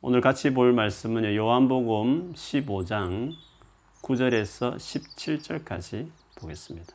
[0.00, 3.34] 오늘 같이 볼 말씀은 요한복음 15장
[4.00, 6.94] 9절에서 17절까지 보겠습니다.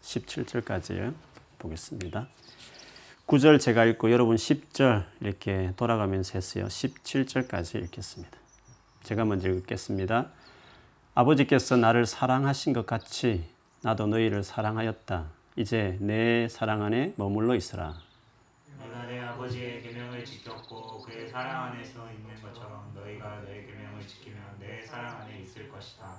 [0.00, 1.12] 17절까지
[1.58, 2.26] 보겠습니다.
[3.26, 6.68] 9절 제가 읽고 여러분 10절 이렇게 돌아가면서 했어요.
[6.68, 8.38] 17절까지 읽겠습니다.
[9.02, 10.30] 제가 먼저 읽겠습니다.
[11.14, 13.44] 아버지께서 나를 사랑하신 것 같이
[13.82, 15.26] 나도 너희를 사랑하였다.
[15.56, 17.94] 이제 내 사랑 안에 머물러 있으라.
[19.44, 20.83] 아버지의 계명을 지켰고
[21.34, 26.14] 사랑 안에서 있는 것처럼 너희가 내 계명을 지키면 내 사랑 안에 있을 것이다.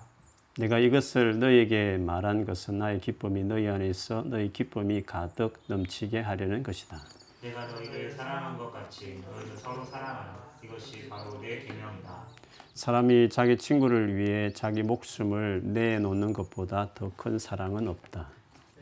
[0.57, 6.63] 내가 이것을 너희에게 말한 것은 나의 기쁨이 너희 안에 있어 너희 기쁨이 가득 넘치게 하려는
[6.63, 6.97] 것이다.
[7.41, 10.37] 내가 너희를 사랑한 것 같이 너희도 서로 사랑하라.
[10.61, 12.25] 이것이 바로 내 계명이다.
[12.73, 18.27] 사람이 자기 친구를 위해 자기 목숨을 내놓는 것보다 더 큰 사랑은 없다.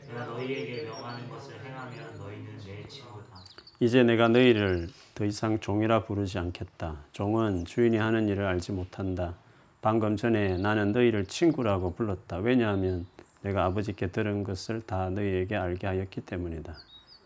[0.08, 3.38] 내가 너희에게 명하는 것을 행하면 너희는 내 친구다.
[3.78, 6.96] 이제 내가 너희를 더 이상 종이라 부르지 않겠다.
[7.12, 9.34] 종은 주인이 하는 일을 알지 못한다.
[9.80, 12.38] 방금 전에 나는 너희를 친구라고 불렀다.
[12.38, 13.06] 왜냐하면
[13.42, 16.74] 내가 아버지께 들은 것을 다 너희에게 알게 하였기 때문이다.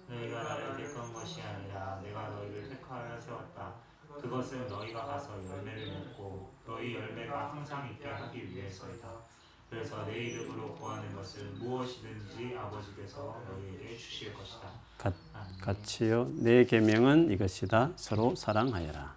[0.08, 3.72] 너희가 나를 택한 것이 아니라 내가 너희를 택하여 세웠다.
[4.20, 9.27] 그것은 너희가 가서 열매를 맺고 너희 열매가 항상 있게 하기 위해서이다.
[9.70, 14.68] 그래서 내 이름으로 구하는 것을 무엇이든지 아버지께서 너희에게 주실 것이다.
[14.96, 15.12] 가.
[15.60, 16.30] 같이요.
[16.36, 17.92] 내 계명은 이것이다.
[17.96, 19.14] 서로 사랑하여라.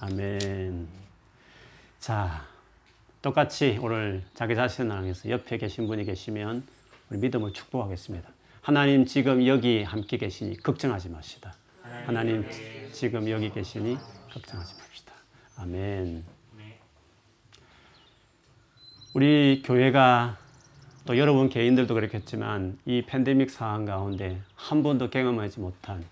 [0.00, 0.88] 아멘.
[1.98, 2.46] 자,
[3.22, 6.66] 똑같이 오늘 자기 자신을 향해서 옆에 계신 분이 계시면
[7.10, 8.28] 우리 믿음을 축복하겠습니다.
[8.60, 11.54] 하나님 지금 여기 함께 계시니 걱정하지 마시다.
[12.06, 12.44] 하나님
[12.92, 13.96] 지금 여기 계시니
[14.32, 15.12] 걱정하지 맙시다.
[15.56, 16.41] 아멘.
[19.14, 19.18] 네.
[19.18, 20.38] 우리 교회가
[21.04, 26.04] 또 여러분 개인들도 그렇겠지만 이 팬데믹 상황 가운데 한 번도 경험하지 못한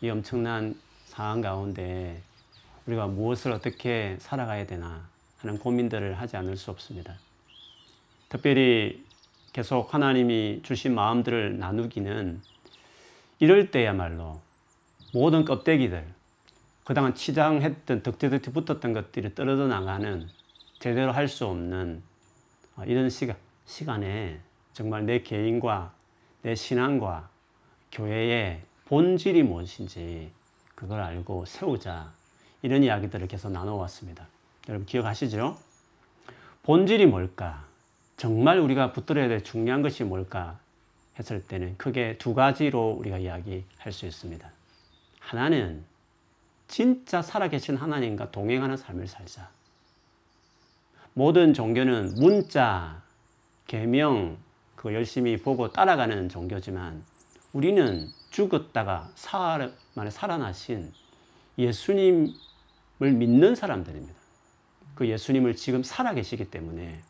[0.00, 0.74] 이 엄청난
[1.04, 2.20] 상황 가운데
[2.86, 7.14] 우리가 무엇을 어떻게 살아가야 되나 하는 고민들을 하지 않을 수 없습니다.
[8.28, 9.04] 특별히
[9.52, 12.40] 계속 하나님이 주신 마음들을 나누기는
[13.38, 14.40] 이럴 때야말로
[15.12, 16.04] 모든 껍데기들,
[16.82, 20.28] 그동안 치장했던 덕지덕지 붙었던 것들이 떨어져 나가는
[20.80, 22.13] 제대로 할 수 없는 어,
[22.86, 23.36] 이런 시간,
[23.66, 24.40] 시간에
[24.72, 25.92] 정말 내 개인과
[26.42, 27.28] 내 신앙과
[27.92, 30.30] 교회의 본질이 무엇인지
[30.74, 32.12] 그걸 알고 세우자
[32.62, 34.26] 이런 이야기들을 계속 나눠왔습니다.
[34.68, 35.56] 여러분 기억하시죠?
[36.64, 37.64] 본질이 뭘까?
[38.16, 40.58] 정말 우리가 붙들어야 될 중요한 것이 뭘까?
[41.18, 44.50] 했을 때는 크게 두 가지로 우리가 이야기할 수 있습니다.
[45.20, 45.84] 하나는
[46.66, 49.48] 진짜 살아계신 하나님과 동행하는 삶을 살자.
[51.16, 53.00] 모든 종교는 문자,
[53.68, 54.36] 계명
[54.74, 57.04] 그거 열심히 보고 따라가는 종교지만
[57.52, 60.92] 우리는 죽었다가 사흘 만에 살아나신
[61.56, 62.32] 예수님을
[62.98, 64.14] 믿는 사람들입니다.
[64.96, 67.00] 그 예수님을 지금 살아계시기 때문에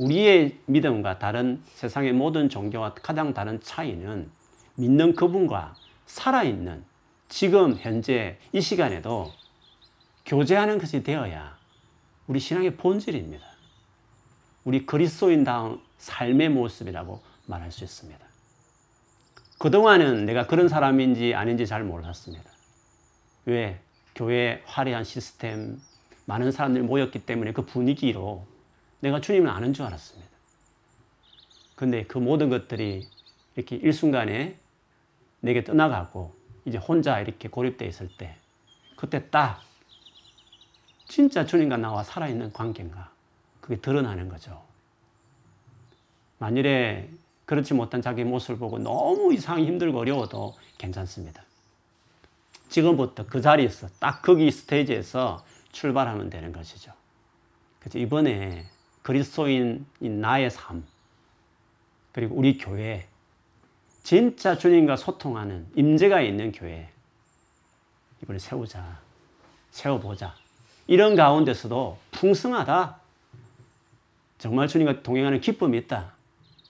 [0.00, 4.28] 우리의 믿음과 다른 세상의 모든 종교와 가장 다른 차이는
[4.74, 5.76] 믿는 그분과
[6.06, 6.84] 살아있는
[7.28, 9.30] 지금 현재 이 시간에도
[10.26, 11.53] 교제하는 것이 되어야
[12.26, 13.44] 우리 신앙의 본질입니다.
[14.64, 18.24] 우리 그리스도인다운 삶의 모습이라고 말할 수 있습니다.
[19.58, 22.50] 그동안은 내가 그런 사람인지 아닌지 잘 몰랐습니다.
[23.44, 23.80] 왜?
[24.14, 25.80] 교회 화려한 시스템,
[26.26, 28.46] 많은 사람들이 모였기 때문에 그 분위기로
[29.00, 30.30] 내가 주님을 아는 줄 알았습니다.
[31.74, 33.08] 근데 그 모든 것들이
[33.56, 34.56] 이렇게 일순간에
[35.40, 36.34] 내게 떠나가고
[36.64, 38.36] 이제 혼자 이렇게 고립되어 있을 때
[38.96, 39.60] 그때 딱
[41.14, 43.08] 진짜 주님과 나와 살아있는 관계인가
[43.60, 44.60] 그게 드러나는 거죠.
[46.38, 47.08] 만일에
[47.44, 51.44] 그렇지 못한 자기 모습을 보고 너무 이상히 힘들고 어려워도 괜찮습니다.
[52.68, 56.92] 지금부터 그 자리에서 딱 거기 스테이지에서 출발하면 되는 것이죠.
[57.78, 58.66] 그래서 이번에
[59.02, 60.84] 그리스도인 나의 삶
[62.10, 63.06] 그리고 우리 교회
[64.02, 66.90] 진짜 주님과 소통하는 임재가 있는 교회
[68.20, 68.98] 이번에 세우자
[69.70, 70.42] 세워보자
[70.86, 72.98] 이런 가운데서도 풍성하다
[74.38, 76.12] 정말 주님과 동행하는 기쁨이 있다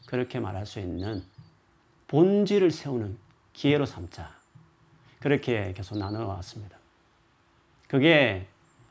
[0.06, 1.24] 그렇게 말할 수 있는
[2.08, 3.16] 본질을 세우는
[3.52, 4.30] 기회로 삼자
[5.20, 6.76] 그렇게 계속 나눠 왔습니다
[7.88, 8.46] 그게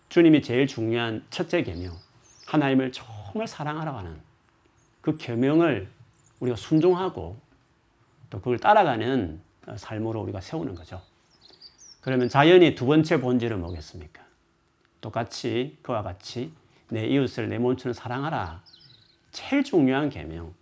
[0.09, 1.97] 주님이 제일 중요한 첫째 계명
[2.45, 4.19] 하나님을 정말 사랑하라고 하는
[5.01, 5.89] 그 계명을
[6.39, 7.37] 우리가 순종하고
[8.29, 9.41] 또 그걸 따라가는
[9.77, 11.01] 삶으로 우리가 세우는 거죠.
[12.01, 14.22] 그러면 자연히 두 번째 본질은 뭐겠습니까?
[15.03, 16.53] 똑같이 그와 같이
[16.89, 18.63] 내 이웃을 내 몸처럼 사랑하라.
[19.31, 20.53] 제일 중요한 계명.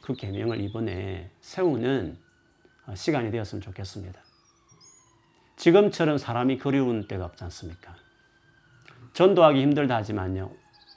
[0.00, 2.16] 그 계명을 이번에 세우는
[2.94, 4.20] 시간이 되었으면 좋겠습니다.
[5.56, 7.94] 지금처럼 사람이 그리운 때가 없지 않습니까?
[9.12, 10.52] 전도하기 힘들다 하지만요.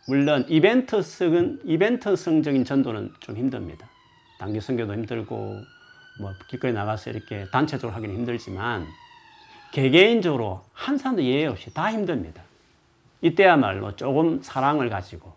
[0.07, 3.89] 물론 이벤트성은 이벤트성적인 전도는 좀 힘듭니다.
[4.37, 5.35] 단기 선교도 힘들고
[6.19, 8.85] 뭐 길거리 나가서 이렇게 단체적으로 하기는 힘들지만
[9.71, 12.43] 개개인적으로 한 사람도 예외 없이 다 힘듭니다.
[13.23, 15.33] 이때야말로 조금 사랑을 가지고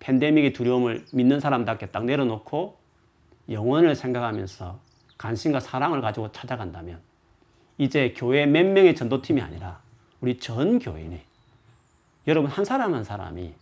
[0.00, 2.76] 팬데믹의 두려움을 믿는 사람답게 딱 내려놓고
[3.50, 4.78] 영혼을 생각하면서
[5.16, 7.00] 관심과 사랑을 가지고 찾아간다면
[7.78, 9.80] 이제 교회 몇 명의 전도팀이 아니라
[10.20, 11.18] 우리 전 교인이
[12.26, 13.54] 여러분 한 사람 한 사람이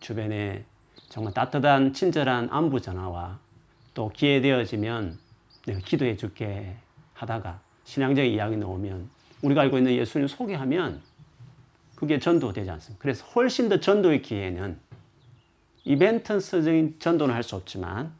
[0.00, 0.64] 주변에
[1.08, 3.38] 정말 따뜻한 친절한 안부 전화와
[3.94, 5.16] 또 기회 되어지면
[5.64, 6.74] 내가 기도해 줄게
[7.14, 9.08] 하다가 신앙적인 이야기 나오면
[9.42, 11.02] 우리가 알고 있는 예수님 소개하면
[11.96, 13.02] 그게 전도되지 않습니다.
[13.02, 14.78] 그래서 훨씬 더 전도의 기회는
[15.84, 18.12] 이벤트성적인 전도는 할 수 없지만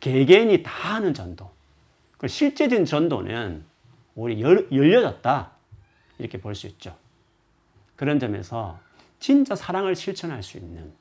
[0.00, 1.50] 개개인이 다 하는 전도.
[2.18, 3.64] 그 실제적인 전도는
[4.14, 5.50] 우리 열려졌다
[6.18, 6.96] 이렇게 볼 수 있죠.
[7.96, 8.78] 그런 점에서
[9.18, 10.92] 진짜 사랑을 실천할 수 있는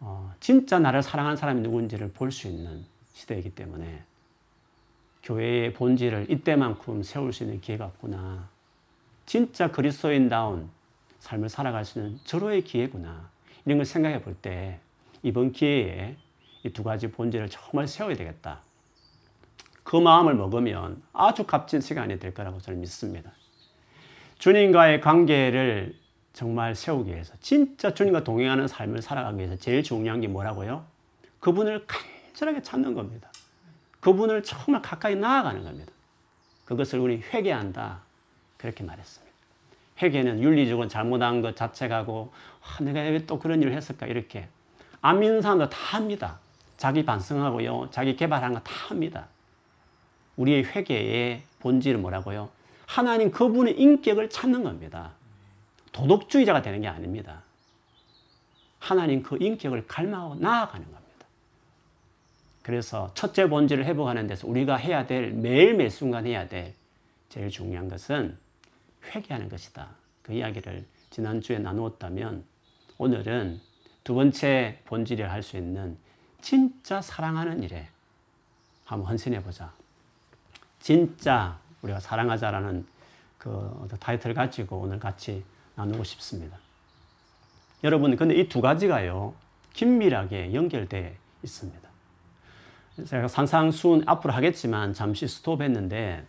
[0.00, 2.84] 어, 진짜 나를 사랑하는 사람이 누군지를 볼 수 있는
[3.14, 4.02] 시대이기 때문에
[5.22, 8.48] 교회의 본질을 이때만큼 세울 수 있는 기회가 없구나.
[9.26, 10.70] 진짜 그리스도인다운
[11.20, 13.30] 삶을 살아갈 수 있는 절호의 기회구나.
[13.64, 14.80] 이런 걸 생각해 볼 때
[15.22, 16.16] 이번 기회에
[16.64, 18.60] 이 두 가지 본질을 정말 세워야 되겠다.
[19.82, 23.32] 그 마음을 먹으면 아주 값진 시간이 될 거라고 저는 믿습니다.
[24.38, 25.94] 주님과의 관계를
[26.32, 30.84] 정말 세우기 위해서 진짜 주님과 동행하는 삶을 살아가기 위해서 제일 중요한 게 뭐라고요?
[31.40, 33.30] 그분을 간절하게 찾는 겁니다.
[34.00, 35.92] 그분을 정말 가까이 나아가는 겁니다.
[36.64, 38.03] 그것을 우리 회개한다.
[38.64, 39.34] 그렇게 말했습니다.
[40.00, 42.32] 회개는 윤리적으로 잘못한 것 자책하고
[42.62, 44.48] 아, 내가 왜 또 그런 일을 했을까 이렇게
[45.02, 46.38] 안 믿는 사람들 다 합니다.
[46.78, 47.88] 자기 반성하고요.
[47.90, 49.26] 자기 개발한 거 다 합니다.
[50.36, 52.48] 우리의 회개의 본질은 뭐라고요?
[52.86, 55.12] 하나님 그분의 인격을 찾는 겁니다.
[55.92, 57.42] 도덕주의자가 되는 게 아닙니다.
[58.78, 61.26] 하나님 그 인격을 갈망하고 나아가는 겁니다.
[62.62, 66.72] 그래서 첫째 본질을 회복하는 데서 우리가 해야 될 매일매일 순간 해야 될
[67.28, 68.42] 제일 중요한 것은
[69.10, 69.88] 회개하는 것이다.
[70.22, 72.44] 그 이야기를 지난주에 나누었다면
[72.98, 73.60] 오늘은
[74.02, 75.96] 두 번째 본질을 할 수 있는
[76.40, 77.88] 진짜 사랑하는 일에
[78.84, 79.72] 한번 헌신해 보자.
[80.80, 82.86] 진짜 우리가 사랑하자라는
[83.38, 86.58] 그 타이틀을 가지고 오늘 같이 나누고 싶습니다.
[87.82, 89.34] 여러분, 근데 이 두 가지가요,
[89.72, 91.10] 긴밀하게 연결되어
[91.42, 91.88] 있습니다.
[93.06, 96.24] 제가 산상수훈 앞으로 하겠지만 잠시 스톱했는데,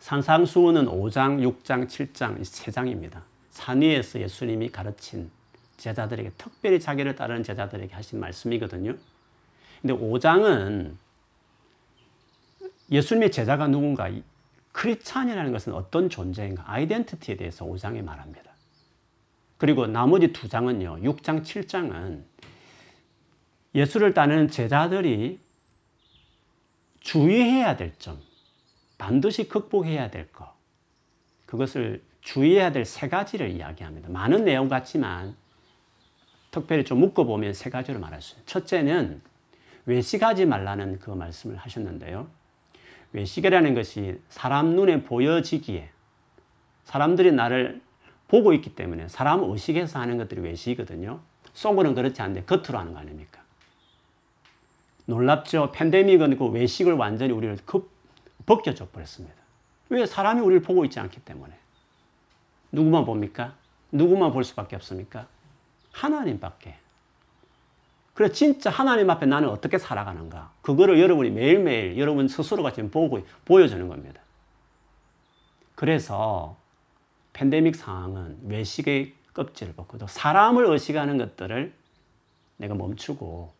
[0.00, 3.22] 산상수훈은 5장, 6장, 7장, 세 장입니다.
[3.50, 5.30] 산 위에서 예수님이 가르친
[5.76, 8.96] 제자들에게 특별히 자기를 따르는 제자들에게 하신 말씀이거든요.
[9.80, 10.94] 근데 5장은
[12.90, 14.10] 예수님의 제자가 누군가
[14.72, 18.50] 크리스찬이라는 것은 어떤 존재인가 아이덴티티에 대해서 5장에 말합니다.
[19.58, 21.00] 그리고 나머지 두 장은요.
[21.00, 22.22] 6장, 7장은
[23.74, 25.38] 예수를 따르는 제자들이
[27.00, 28.20] 주의해야 될 점,
[29.00, 30.54] 반드시 극복해야 될 것,
[31.46, 34.10] 그것을 주의해야 될 세 가지를 이야기합니다.
[34.10, 35.34] 많은 내용 같지만
[36.50, 38.44] 특별히 좀 묶어보면 세 가지로 말할 수 있어요.
[38.44, 39.22] 첫째는
[39.86, 42.28] 외식하지 말라는 그 말씀을 하셨는데요.
[43.12, 45.88] 외식이라는 것이 사람 눈에 보여지기에
[46.84, 47.80] 사람들이 나를
[48.28, 51.20] 보고 있기 때문에 사람 의식해서 하는 것들이 외식이거든요.
[51.54, 53.40] 속으로는 그렇지 않은데 겉으로 하는 거 아닙니까?
[55.06, 55.72] 놀랍죠?
[55.72, 57.99] 팬데믹은 그 외식을 완전히 우리를 급
[58.50, 59.36] 벗겨줘 버렸습니다.
[59.90, 60.04] 왜?
[60.06, 61.54] 사람이 우리를 보고 있지 않기 때문에.
[62.72, 63.54] 누구만 봅니까?
[63.92, 65.28] 누구만 볼 수밖에 없습니까?
[65.92, 66.74] 하나님밖에.
[68.12, 70.50] 그래 진짜 하나님 앞에 나는 어떻게 살아가는가?
[70.62, 74.20] 그거를 여러분이 매일매일 여러분 스스로가 지금 보고 보여주는 겁니다.
[75.76, 76.56] 그래서
[77.32, 81.72] 팬데믹 상황은 외식의 껍질을 벗고 또 사람을 의식하는 것들을
[82.56, 83.52] 내가 멈추고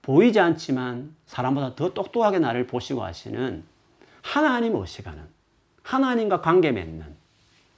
[0.00, 3.64] 보이지 않지만 사람보다 더 똑똑하게 나를 보시고 하시는
[4.28, 5.26] 하나님 의식하는
[5.82, 7.16] 하나님과 관계 맺는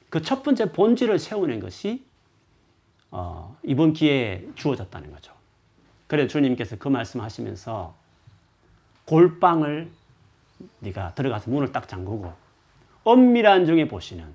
[0.09, 2.04] 그 첫 번째 본질을 세우는 것이
[3.12, 5.33] 어, 이번 기회에 주어졌다는 거죠.
[6.09, 7.95] 그래 주님께서 그 말씀하시면서
[9.04, 9.90] 골방을
[10.80, 12.33] 네가 들어가서 문을 딱 잠그고
[13.04, 14.35] 엄밀한 중에 보시는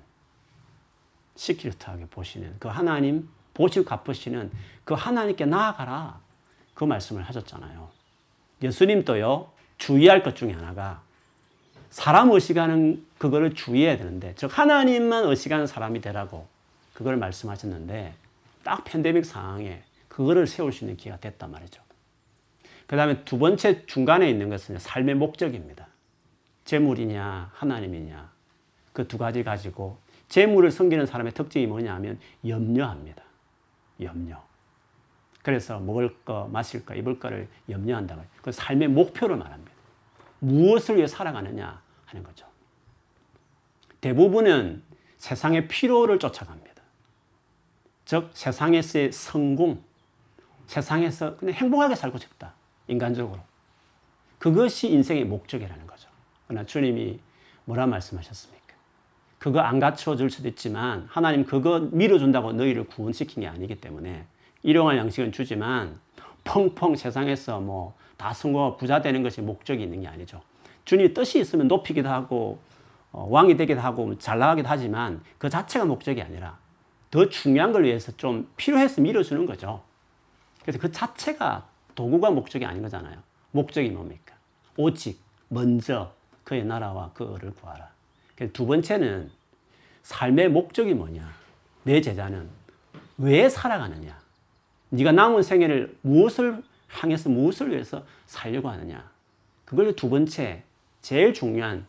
[1.36, 4.50] 시큐리트하게 보시는 그 하나님 보시고 갚으시는
[4.84, 6.18] 그 하나님께 나아가라
[6.72, 7.90] 그 말씀을 하셨잖아요.
[8.62, 11.02] 예수님도요 주의할 것 중에 하나가
[11.96, 16.46] 사람 의식하는 그거를 주의해야 되는데 즉 하나님만 의식하는 사람이 되라고
[16.92, 18.12] 그걸 말씀하셨는데
[18.62, 21.80] 딱 팬데믹 상황에 그거를 세울 수 있는 기회가 됐단 말이죠.
[22.86, 25.86] 그 다음에 두 번째 중간에 있는 것은 삶의 목적입니다.
[26.66, 28.30] 재물이냐, 하나님이냐.
[28.92, 29.96] 그 두 가지 가지고
[30.28, 33.22] 재물을 섬기는 사람의 특징이 뭐냐면 염려합니다.
[34.02, 34.44] 염려.
[35.42, 38.28] 그래서 먹을 거, 마실 거, 입을 거를 염려한다고 해요.
[38.42, 39.72] 그 삶의 목표를 말합니다.
[40.40, 42.46] 무엇을 위해 살아가느냐 하는 거죠.
[44.00, 44.82] 대부분은
[45.18, 46.82] 세상의 필요를 쫓아갑니다.
[48.04, 49.82] 즉, 세상에서의 성공,
[50.66, 52.54] 세상에서 그냥 행복하게 살고 싶다.
[52.86, 53.40] 인간적으로.
[54.38, 56.08] 그것이 인생의 목적이라는 거죠.
[56.46, 57.18] 그러나 주님이
[57.64, 58.66] 뭐라 말씀하셨습니까?
[59.38, 64.24] 그거 안 갖춰 줄 수도 있지만 하나님 그거 밀어준다고 너희를 구원시킨 게 아니기 때문에
[64.62, 65.98] 일용할 양식은 주지만
[66.44, 70.42] 펑펑 세상에서 뭐 다 성공하고 부자 되는 것이 목적이 있는 게 아니죠.
[70.86, 72.58] 주님 뜻이 있으면 높이기도 하고
[73.12, 76.56] 어, 왕이 되기도 하고 잘 나가기도 하지만 그 자체가 목적이 아니라
[77.10, 79.82] 더 중요한 걸 위해서 좀 필요해서 밀어주는 거죠.
[80.62, 83.18] 그래서 그 자체가 도구가 목적이 아닌 거잖아요.
[83.50, 84.34] 목적이 뭡니까?
[84.76, 86.12] 오직 먼저
[86.44, 87.90] 그의 나라와 그를 구하라.
[88.52, 89.30] 두 번째는
[90.02, 91.28] 삶의 목적이 뭐냐?
[91.84, 92.48] 내 제자는
[93.18, 94.16] 왜 살아가느냐?
[94.90, 99.08] 네가 남은 생애를 무엇을 향해서 무엇을 위해서 살려고 하느냐?
[99.64, 100.62] 그걸 두 번째
[101.06, 101.86] 제일 중요한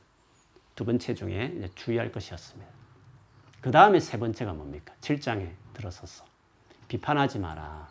[0.75, 2.71] 두 번째 중에 주의할 것이었습니다.
[3.61, 4.93] 그 다음에 세 번째가 뭡니까?
[5.01, 6.23] 7장에 들어서서
[6.87, 7.87] 비판하지 마라.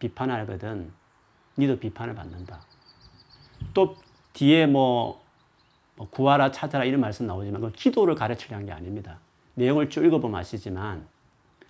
[0.00, 0.90] 비판하거든
[1.56, 2.62] 니도 비판을 받는다.
[3.72, 3.96] 또
[4.32, 5.22] 뒤에 뭐,
[5.94, 9.20] 뭐 구하라 찾아라 이런 말씀 나오지만 그 기도를 가르치려는 게 아닙니다.
[9.54, 11.06] 내용을 쭉 읽어보면 아시지만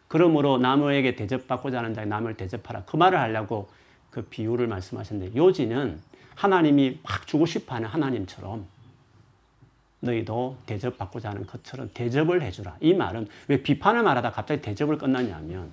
[0.09, 3.69] 그러므로 나무에게 대접받고자 하는 자 남을 대접하라 그 말을 하려고
[4.09, 6.01] 그 비유를 말씀하셨는데 요지는
[6.39, 8.65] 하나님이 막 주고 싶어 하는 하나님처럼
[10.01, 12.77] 너희도 대접받고자 하는 것처럼 대접을 해주라.
[12.81, 15.73] 이 말은 왜 비판을 말하다 갑자기 대접을 끝났냐면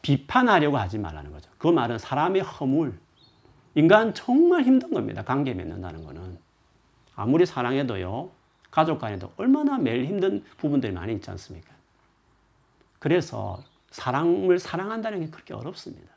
[0.00, 1.50] 비판하려고 하지 말라는 거죠.
[1.58, 2.98] 그 말은 사람의 허물,
[3.74, 5.22] 인간 정말 힘든 겁니다.
[5.22, 6.38] 관계 맺는다는 거는.
[7.14, 8.30] 아무리 사랑해도요,
[8.70, 11.74] 가족 간에도 얼마나 매일 힘든 부분들이 많이 있지 않습니까?
[12.98, 16.15] 그래서 사랑을 사랑한다는 게 그렇게 어렵습니다.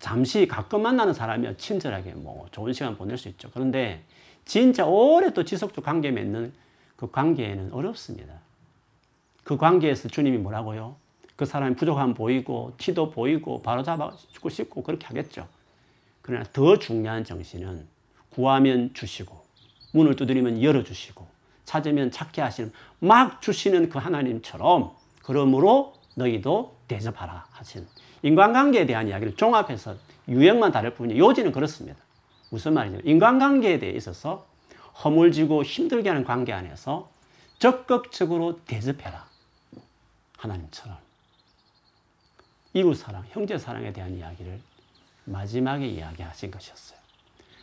[0.00, 3.50] 잠시 가끔 만나는 사람이면 친절하게 뭐 좋은 시간 보낼 수 있죠.
[3.52, 4.02] 그런데
[4.46, 6.52] 진짜 오래 또 지속적 관계 맺는
[6.96, 8.34] 그 관계에는 어렵습니다.
[9.44, 10.96] 그 관계에서 주님이 뭐라고요?
[11.36, 15.46] 그 사람이 부족함 보이고 티도 보이고 바로 잡아주고 싶고 그렇게 하겠죠.
[16.22, 17.86] 그러나 더 중요한 정신은
[18.30, 19.38] 구하면 주시고
[19.92, 21.26] 문을 두드리면 열어주시고
[21.64, 24.92] 찾으면 찾게 하시는 막 주시는 그 하나님처럼
[25.22, 27.86] 그러므로 너희도 대접하라 하신
[28.22, 29.96] 인간관계에 대한 이야기를 종합해서
[30.28, 31.98] 유형만 다를 뿐이 요지는 그렇습니다.
[32.50, 34.46] 무슨 말이냐 인간관계에 대해 있어서
[35.04, 37.10] 허물지고 힘들게 하는 관계 안에서
[37.58, 39.26] 적극적으로 대접해라.
[40.36, 40.96] 하나님처럼.
[42.72, 44.60] 이웃 사랑, 형제 사랑에 대한 이야기를
[45.24, 46.98] 마지막에 이야기하신 것이었어요.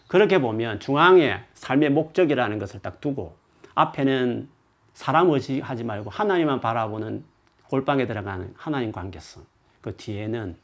[0.07, 3.35] 그렇게 보면 중앙에 삶의 목적이라는 것을 딱 두고
[3.75, 4.49] 앞에는
[4.93, 7.23] 사람 의지하지 말고 하나님만 바라보는
[7.69, 9.43] 골방에 들어가는 하나님 관계성.
[9.87, 10.57] 그 뒤에는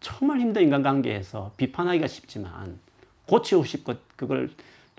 [0.00, 2.78] 정말 힘든 인간관계에서 비판하기가 쉽지만
[3.26, 4.50] 고치고 싶고 그걸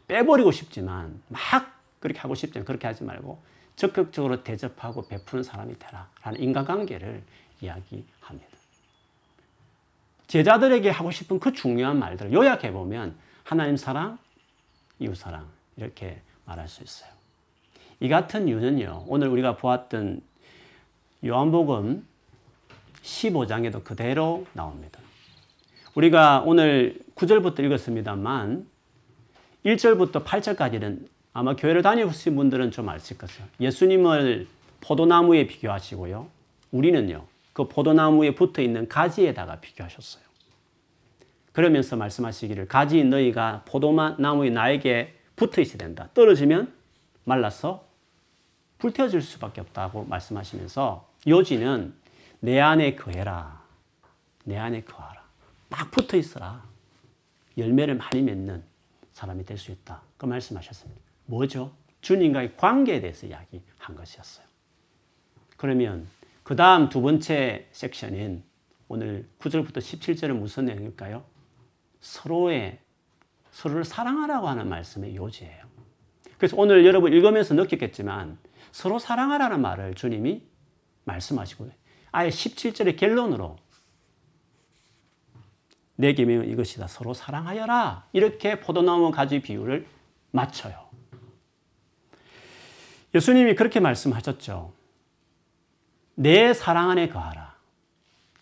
[0.07, 1.39] 빼버리고 싶지만 막
[1.99, 3.39] 그렇게 하고 싶지 그렇게 하지 말고
[3.75, 6.09] 적극적으로 대접하고 베푸는 사람이 되라.
[6.23, 7.21] 라는 인간관계를
[7.61, 8.57] 이야기합니다.
[10.25, 14.17] 제자들에게 하고 싶은 그 중요한 말들을 요약해 보면 하나님 사랑,
[14.97, 15.47] 이웃 사랑
[15.77, 17.11] 이렇게 말할 수 있어요.
[17.99, 19.05] 이 같은 이유는요.
[19.07, 20.23] 오늘 우리가 보았던
[21.23, 22.08] 요한복음
[23.03, 24.99] 15장에도 그대로 나옵니다.
[25.95, 28.67] 우리가 오늘 9절부터 읽었습니다만
[29.65, 34.47] 1절부터 8절까지는 아마 교회를 다니신 분들은 좀 아실 것이요 예수님을
[34.81, 36.27] 포도나무에 비교하시고요.
[36.71, 37.25] 우리는요.
[37.53, 40.23] 그 포도나무에 붙어 있는 가지에다가 비교하셨어요.
[41.51, 46.09] 그러면서 말씀하시기를 가지 너희가 포도나무에 나에게 붙어 있어야 된다.
[46.13, 46.71] 떨어지면
[47.25, 47.85] 말라서
[48.77, 51.93] 불태워질 수밖에 없다고 말씀하시면서 요지는
[52.39, 53.61] 내 안에 거해라.
[54.45, 55.23] 내 안에 거하라.
[55.69, 56.63] 막 붙어 있어라.
[57.57, 58.63] 열매를 많이 맺는
[59.11, 60.01] 사람이 될 수 있다.
[60.17, 61.01] 그 말씀하셨습니다.
[61.25, 61.73] 뭐죠?
[62.01, 64.45] 주님과의 관계에 대해서 이야기한 것이었어요.
[65.57, 66.07] 그러면
[66.43, 68.43] 그 다음 두 번째 섹션인
[68.87, 71.23] 오늘 9절부터 17절은 무슨 내용일까요?
[71.99, 72.79] 서로의
[73.51, 75.65] 서로를 사랑하라고 하는 말씀의 요지예요.
[76.37, 78.37] 그래서 오늘 여러분 읽으면서 느꼈겠지만
[78.71, 80.43] 서로 사랑하라는 말을 주님이
[81.03, 81.69] 말씀하시고
[82.11, 83.57] 아예 17절의 결론으로
[85.95, 86.87] 내 계명은 이것이다.
[86.87, 88.07] 서로 사랑하여라.
[88.13, 89.85] 이렇게 포도나무 가지 비유를
[90.31, 90.87] 맞춰요.
[93.13, 94.71] 예수님이 그렇게 말씀하셨죠.
[96.15, 97.55] 내 사랑 안에 거하라.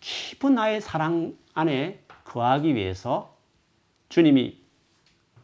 [0.00, 3.36] 깊은 나의 사랑 안에 거하기 위해서
[4.08, 4.60] 주님이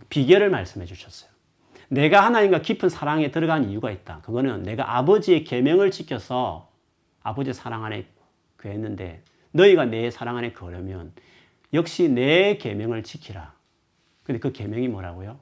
[0.09, 1.31] 비결을 말씀해 주셨어요.
[1.89, 4.21] 내가 하나님과 깊은 사랑에 들어간 이유가 있다.
[4.21, 6.71] 그거는 내가 아버지의 계명을 지켜서
[7.23, 8.07] 아버지 사랑 안에
[8.65, 11.13] 그했는데 너희가 내 사랑 안에 거려면
[11.75, 13.55] 역시 내 계명을 지키라.
[14.23, 15.39] 근데 그 계명이 뭐라고요?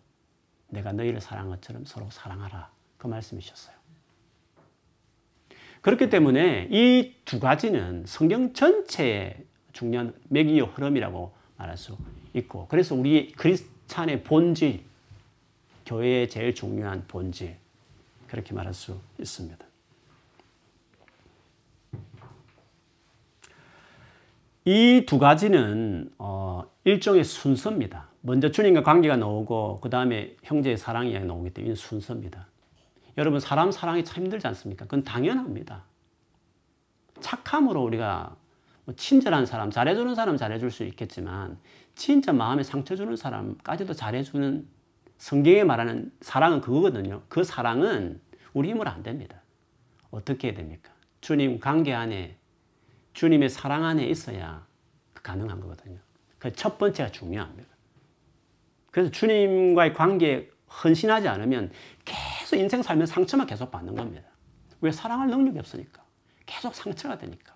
[0.69, 2.71] 내가 너희를 사랑한 것처럼 서로 사랑하라.
[2.99, 3.75] 그 말씀이셨어요.
[5.83, 11.97] 그렇기 때문에 이 두 가지는 성경 전체의 중요한 맥이요 흐름이라고 말할 수
[12.35, 14.83] 있고 그래서 우리 크리스찬의 본질
[15.87, 17.57] 교회의 제일 중요한 본질
[18.27, 19.72] 그렇게 말할 수 있습니다.
[24.65, 28.09] 이 두 가지는 어, 일종의 순서입니다.
[28.21, 32.47] 먼저 주님과 관계가 나오고 그 다음에 형제의 사랑이 나오기 때문에 순서입니다.
[33.19, 34.85] 여러분 사람 사랑이 참 힘들지 않습니까?
[34.85, 35.85] 그건 당연합니다.
[37.21, 38.37] 착함으로 우리가
[38.85, 41.59] 뭐 친절한 사람, 잘해주는 사람 잘해줄 수 있겠지만
[41.95, 44.67] 진짜 마음에 상처 주는 사람까지도 잘해주는
[45.19, 47.23] 성경에 말하는 사랑은 그거거든요.
[47.29, 48.21] 그 사랑은
[48.55, 49.41] 우리 힘으로 안 됩니다.
[50.11, 50.91] 어떻게 해야 됩니까?
[51.21, 52.37] 주님 관계 안에
[53.13, 54.67] 주님의 사랑 안에 있어야
[55.23, 55.99] 가능한 거거든요.
[56.39, 57.69] 그 첫 번째가 중요합니다.
[58.91, 60.51] 그래서 주님과의 관계에
[60.83, 61.71] 헌신하지 않으면
[62.05, 64.29] 계속 인생 살면서 상처만 계속 받는 겁니다.
[64.81, 66.03] 왜 사랑할 능력이 없으니까.
[66.47, 67.55] 계속 상처가 되니까.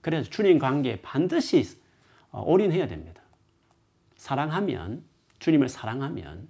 [0.00, 1.80] 그래서 주님 관계에 반드시
[2.30, 3.20] 어, 올인해야 됩니다.
[4.16, 5.04] 사랑하면,
[5.38, 6.48] 주님을 사랑하면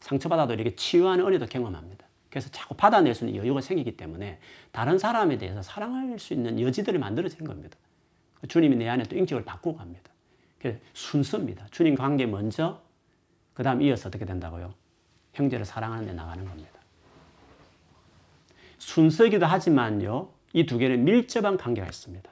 [0.00, 2.05] 상처받아도 이렇게 치유하는 은혜도 경험합니다.
[2.36, 4.38] 그래서 자꾸 받아낼 수 있는 여유가 생기기 때문에
[4.70, 7.78] 다른 사람에 대해서 사랑할 수 있는 여지들이 만들어진 겁니다.
[8.46, 10.10] 주님이 내 안에 또 인격을 바꾸고 갑니다.
[10.92, 11.66] 순서입니다.
[11.70, 12.82] 주님 관계 먼저,
[13.54, 14.74] 그 다음 이어서 어떻게 된다고요?
[15.32, 16.78] 형제를 사랑하는 데 나가는 겁니다.
[18.76, 22.30] 순서이기도 하지만요, 이 두 개는 밀접한 관계가 있습니다.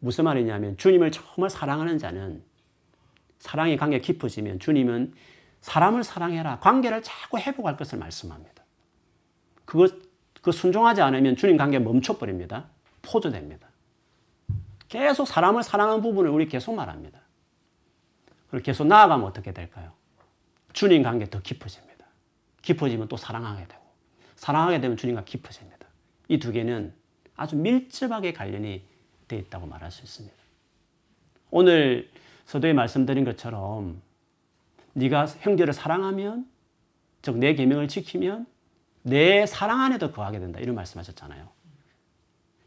[0.00, 2.42] 무슨 말이냐면, 주님을 정말 사랑하는 자는
[3.38, 5.14] 사랑의 관계가 깊어지면 주님은
[5.60, 6.58] 사람을 사랑해라.
[6.58, 8.63] 관계를 자꾸 회복할 것을 말씀합니다.
[9.64, 9.88] 그거,
[10.42, 12.66] 그 순종하지 않으면 주님 관계 멈춰버립니다.
[13.02, 13.68] 포조됩니다.
[14.88, 17.20] 계속 사람을 사랑하는 부분을 우리 계속 말합니다.
[18.50, 19.92] 그리고 계속 나아가면 어떻게 될까요?
[20.72, 22.06] 주님 관계 더 깊어집니다.
[22.62, 23.82] 깊어지면 또 사랑하게 되고,
[24.36, 25.86] 사랑하게 되면 주님과 깊어집니다.
[26.28, 26.92] 이 두 개는
[27.36, 28.82] 아주 밀접하게 관련이
[29.28, 30.36] 되어 있다고 말할 수 있습니다.
[31.50, 32.10] 오늘
[32.46, 34.00] 서도에 말씀드린 것처럼
[34.92, 36.48] 네가 형제를 사랑하면,
[37.22, 38.46] 즉 내 계명을 지키면
[39.04, 40.58] 내 사랑 안에도 거하게 된다.
[40.60, 41.48] 이런 말씀하셨잖아요.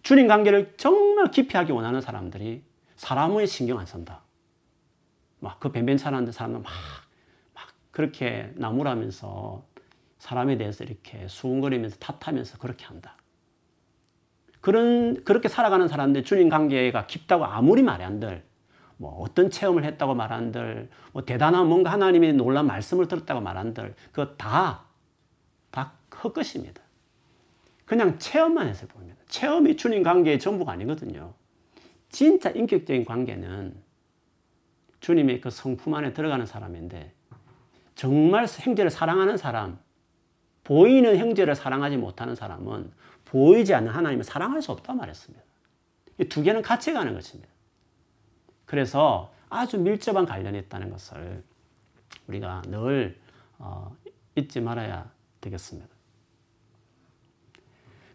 [0.03, 2.63] 주님 관계를 정말 깊이 하기 원하는 사람들이
[2.95, 4.21] 사람의 신경 안 쓴다.
[5.39, 6.71] 막 그 변변찮은 사람들 막,
[7.53, 9.65] 막 그렇게 나무라면서
[10.19, 13.17] 사람에 대해서 이렇게 수군거리면서 탓하면서 그렇게 한다.
[14.61, 18.43] 그런, 그렇게 살아가는 사람들 주님 관계가 깊다고 아무리 말이 안들,
[18.97, 24.83] 뭐 어떤 체험을 했다고 말한들, 뭐 대단한 뭔가 하나님의 놀란 말씀을 들었다고 말한들, 그거 다,
[24.83, 24.86] 다
[26.23, 26.81] 헛것입니다.
[27.85, 29.17] 그냥 체험만 해서 봅니다.
[29.27, 31.33] 체험이 주님 관계의 전부가 아니거든요.
[32.09, 33.75] 진짜 인격적인 관계는
[34.99, 37.13] 주님의 그 성품 안에 들어가는 사람인데
[37.95, 39.79] 정말 형제를 사랑하는 사람,
[40.63, 42.91] 보이는 형제를 사랑하지 못하는 사람은
[43.25, 45.43] 보이지 않는 하나님을 사랑할 수 없다 말했습니다.
[46.19, 47.49] 이두 개는 같이 가는 것입니다.
[48.65, 51.43] 그래서 아주 밀접한 관련이 있다는 것을
[52.27, 53.17] 우리가 늘
[53.59, 53.95] 어,
[54.35, 55.09] 잊지 말아야
[55.41, 55.96] 되겠습니다.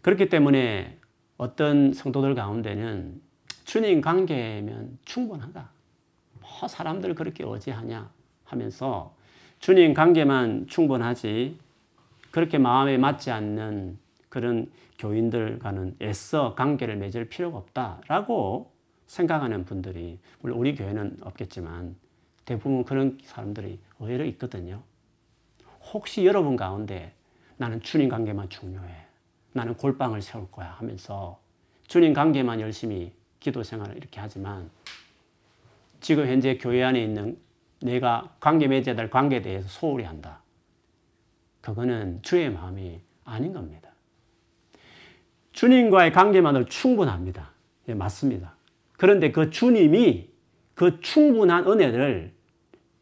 [0.03, 0.97] 그렇기 때문에
[1.37, 3.21] 어떤 성도들 가운데는
[3.63, 5.69] 주님 관계면 충분하다.
[6.41, 8.11] 뭐 사람들 그렇게 어지하냐
[8.43, 9.15] 하면서
[9.59, 11.57] 주님 관계만 충분하지
[12.31, 18.73] 그렇게 마음에 맞지 않는 그런 교인들과는 애써 관계를 맺을 필요가 없다라고
[19.07, 21.95] 생각하는 분들이 물론 우리 교회는 없겠지만
[22.43, 24.83] 대부분 그런 사람들이 의외로 있거든요.
[25.93, 27.13] 혹시 여러분 가운데
[27.55, 29.12] 나는 주님 관계만 중요해.
[29.53, 31.39] 나는 골방을 세울 거야 하면서
[31.87, 34.69] 주님 관계만 열심히 기도 생활을 이렇게 하지만
[36.01, 37.37] 지금 현재 교회 안에 있는
[37.81, 40.41] 내가 관계 맺어야 될 관계에 대해서 소홀히 한다.
[41.61, 43.89] 그거는 주의 마음이 아닌 겁니다.
[45.53, 47.51] 주님과의 관계만으로 충분합니다.
[47.85, 48.55] 네, 맞습니다.
[48.93, 50.29] 그런데 그 주님이
[50.73, 52.33] 그 충분한 은혜를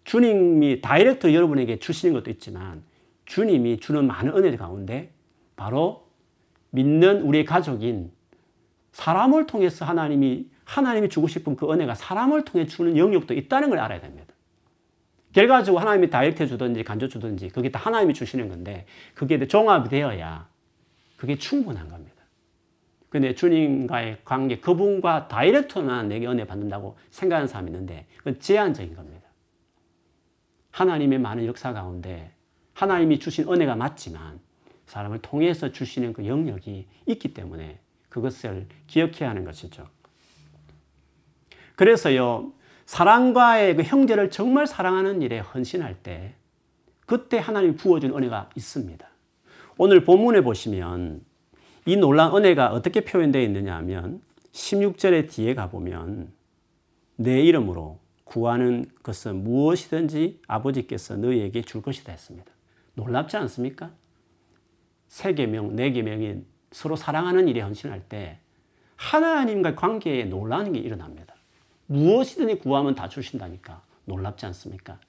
[0.03, 2.83] 주님이 다이렉트 여러분에게 주시는 것도 있지만
[3.25, 5.11] 주님이 주는 많은 은혜 가운데
[5.55, 6.10] 바로
[6.71, 8.11] 믿는 우리의 가족인
[8.91, 14.01] 사람을 통해서 하나님이 하나님이 주고 싶은 그 은혜가 사람을 통해 주는 영역도 있다는 걸 알아야
[14.01, 14.33] 됩니다.
[15.33, 20.49] 결과적으로 하나님이 다이렉트 주든지 간접 주든지 그게 다 하나님이 주시는 건데 그게 종합이 되어야
[21.17, 22.21] 그게 충분한 겁니다.
[23.09, 29.27] 근데 주님과의 관계, 그분과 다이렉트만 내게 은혜 받는다고 생각하는 사람이 있는데 그건 제한적인 겁니다.
[30.71, 32.33] 하나님의 많은 역사 가운데
[32.73, 34.39] 하나님이 주신 은혜가 맞지만
[34.91, 39.87] 사람을 통해서 주시는 그 영역이 있기 때문에 그것을 기억해야 하는 것이죠.
[41.75, 42.51] 그래서요,
[42.85, 46.35] 사랑과의 그 형제를 정말 사랑하는 일에 헌신할 때
[47.05, 49.07] 그때 하나님이 부어준 은혜가 있습니다.
[49.77, 51.23] 오늘 본문에 보시면
[51.85, 56.33] 이 놀란 은혜가 어떻게 표현되어 있느냐 하면 16절의 뒤에 가보면
[57.15, 62.51] 내 이름으로 구하는 것은 무엇이든지 아버지께서 너희에게 줄 것이다 했습니다.
[62.95, 63.91] 놀랍지 않습니까?
[65.11, 66.37] 세 계명, 네 계명이
[66.71, 68.39] 서로 사랑하는 일에 헌신할 때
[68.95, 71.35] 하나님과 관계에 놀라는 게 일어납니다.
[71.87, 74.99] 무엇이든지 구하면 다 주신다니까 놀랍지 않습니까?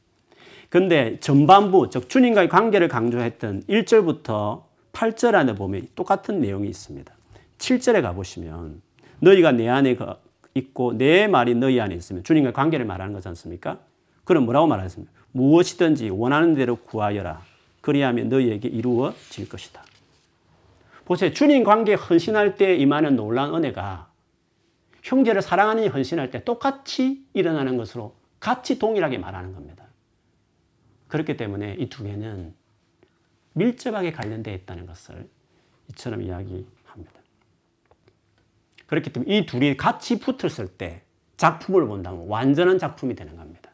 [0.69, 7.15] 근데 전반부, 즉 주님과의 관계를 강조했던 1절부터 8절 안에 보면 똑같은 내용이 있습니다.
[7.59, 8.83] 7절에 가보시면
[9.21, 9.97] 너희가 내 안에
[10.55, 13.79] 있고 내 말이 너희 안에 있으면 주님과 관계를 말하는 거지 않습니까?
[14.25, 17.41] 그럼 뭐라고 말하습니까 무엇이든지 원하는 대로 구하여라.
[17.81, 19.92] 그리하면 너희에게 이루어질 것이다.
[21.13, 21.31] 보세요.
[21.33, 24.11] 주님 관계에 헌신할 때 임하는 놀란 은혜가
[25.03, 29.85] 형제를 사랑하는 헌신할 때 똑같이 일어나는 것으로 같이 동일하게 말하는 겁니다.
[31.09, 32.55] 그렇기 때문에 이 두 개는
[33.53, 35.29] 밀접하게 관련되어 있다는 것을
[35.91, 37.21] 이처럼 이야기합니다.
[38.87, 41.03] 그렇기 때문에 이 둘이 같이 붙었을 때
[41.37, 43.71] 작품을 본다면 완전한 작품이 되는 겁니다.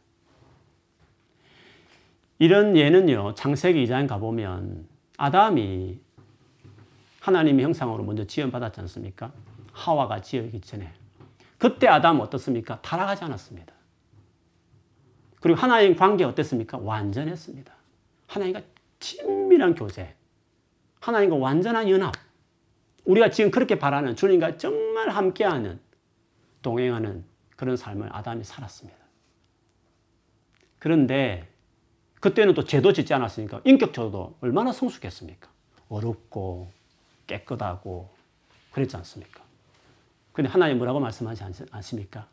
[2.41, 6.01] 이런 예는요, 창세기 2장 가보면 아담이
[7.21, 9.33] 하나님의 형상으로 먼저 지원받았지 않습니까?
[9.73, 10.93] 하와가 지어기 전에.
[11.59, 12.81] 그때 아담은 어떻습니까?
[12.83, 13.73] 타락하지 않았습니다.
[15.41, 16.79] 그리고 하나님 관계 어땠습니까?
[16.79, 17.73] 완전했습니다.
[18.27, 18.63] 하나님과
[19.01, 20.15] 친밀한 교제.
[21.01, 22.15] 하나님과 완전한 연합.
[23.05, 25.81] 우리가 지금 그렇게 바라는 주님과 정말 함께하는,
[26.63, 27.25] 동행하는
[27.57, 28.99] 그런 삶을 아담이 살았습니다.
[30.79, 31.49] 그런데
[32.21, 35.49] 그때는 또 죄도 짓지 않았으니까 인격적으로 얼마나 성숙했습니까?
[35.89, 36.71] 어렵고
[37.29, 38.11] 깨끗하고
[38.73, 39.45] 그랬지 않습니까?
[40.33, 42.27] 근데 하나님 뭐라고 말씀하지 않습니까?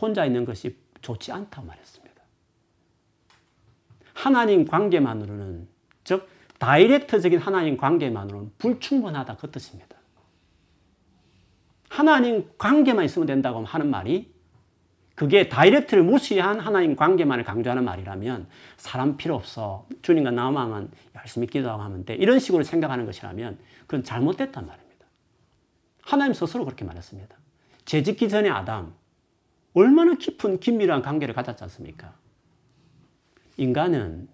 [0.00, 2.16] 혼자 있는 것이 좋지 않다고 말했습니다.
[4.14, 5.68] 하나님 관계만으로는,
[6.02, 9.36] 즉, 다이렉트적인 하나님 관계만으로는 불충분하다.
[9.36, 9.96] 그 뜻입니다.
[11.88, 14.34] 하나님 관계만 있으면 된다고 하는 말이
[15.16, 19.86] 그게 다이렉트를 무시한 하나님 관계만을 강조하는 말이라면 사람 필요 없어.
[20.02, 22.14] 주님과 나만 열심히 기도하고 하면 돼.
[22.14, 25.06] 이런 식으로 생각하는 것이라면 그건 잘못됐단 말입니다.
[26.02, 27.34] 하나님 스스로 그렇게 말했습니다.
[27.86, 28.94] 죄 짓기 전에 아담,
[29.72, 32.12] 얼마나 깊은 긴밀한 관계를 가졌지 않습니까?
[33.56, 34.28] 인간은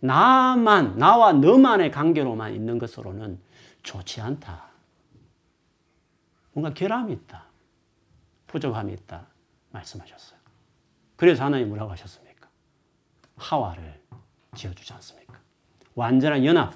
[0.00, 3.38] 나만, 나와 너만의 관계로만 있는 것으로는
[3.84, 4.64] 좋지 않다.
[6.52, 7.44] 뭔가 결함이 있다.
[8.48, 9.26] 부족함이 있다.
[9.74, 10.38] 말씀하셨어요.
[11.16, 12.48] 그래서 하나님 뭐라고 하셨습니까?
[13.36, 14.00] 하와를
[14.54, 15.40] 지어주지 않습니까?
[15.94, 16.74] 완전한 연합.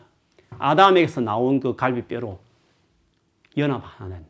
[0.58, 2.40] 아담에게서 나온 그 갈비뼈로
[3.56, 4.26] 연합하는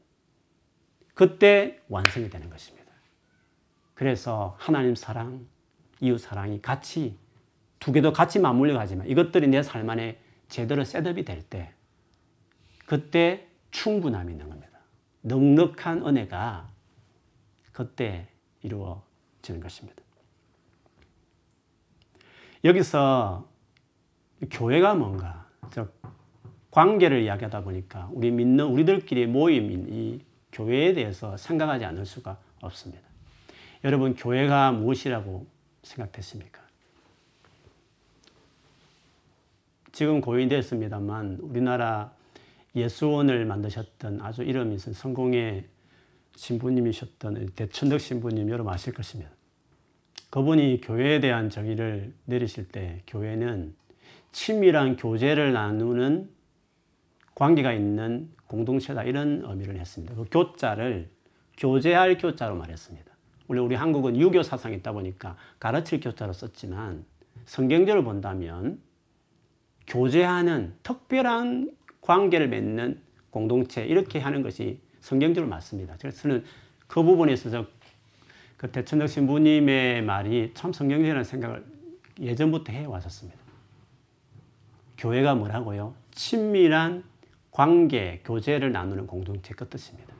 [1.14, 2.92] 그때 완성이 되는 것입니다.
[3.94, 5.46] 그래서 하나님 사랑,
[6.00, 7.18] 이웃 사랑이 같이
[7.80, 11.72] 두 개도 같이 맞물려 가지만 이것들이 내 삶 안에 제대로 셋업이 될 때
[12.86, 14.78] 그때 충분함이 있는 겁니다.
[15.22, 16.68] 넉넉한 은혜가
[17.72, 18.28] 그때
[18.62, 20.02] 이루어지는 것입니다.
[22.64, 23.48] 여기서
[24.50, 25.92] 교회가 뭔가, 즉,
[26.70, 30.20] 관계를 이야기하다 보니까 우리 믿는 우리들끼리 모임인 이
[30.52, 33.06] 교회에 대해서 생각하지 않을 수가 없습니다.
[33.84, 35.46] 여러분, 교회가 무엇이라고
[35.82, 36.62] 생각됐습니까?
[39.92, 42.12] 지금 고인됐습니다만 우리나라
[42.76, 45.64] 예수원을 만드셨던 아주 이름 있은 성공의
[46.38, 49.30] 신부님이셨던 대천덕 신부님 여러분 아실 것입니다.
[50.30, 53.74] 그분이 교회에 대한 정의를 내리실 때 교회는
[54.30, 56.30] 친밀한 교제를 나누는
[57.34, 60.14] 관계가 있는 공동체다 이런 의미를 했습니다.
[60.14, 61.10] 그 교자를
[61.56, 63.10] 교제할 교자로 말했습니다.
[63.48, 67.04] 원래 우리 한국은 유교 사상이 있다 보니까 가르칠 교자로 썼지만
[67.46, 68.80] 성경적으로 본다면
[69.88, 75.96] 교제하는 특별한 관계를 맺는 공동체 이렇게 하는 것이 성경적으로 맞습니다.
[75.98, 76.44] 그래서 저는
[76.86, 77.66] 그 부분에 있어서
[78.58, 81.64] 그 대천덕 신부님의 말이 참 성경적이라는 생각을
[82.20, 83.38] 예전부터 해왔었습니다.
[84.98, 85.94] 교회가 뭐라고요?
[86.10, 87.04] 친밀한
[87.50, 90.12] 관계, 교제를 나누는 공동체 그 뜻입니다.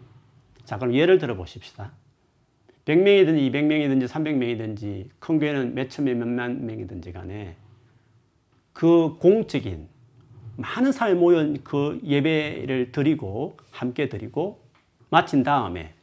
[0.64, 1.92] 자, 그럼 예를 들어 보십시다.
[2.87, 7.57] 100명이든지 200명이든지 300명이든지 큰 교회는 몇천 명, 몇만 명이든지 간에
[8.72, 9.87] 그 공적인
[10.57, 14.67] 많은 사람이 모여 그 예배를 드리고 함께 드리고
[15.11, 15.94] 마친 다음에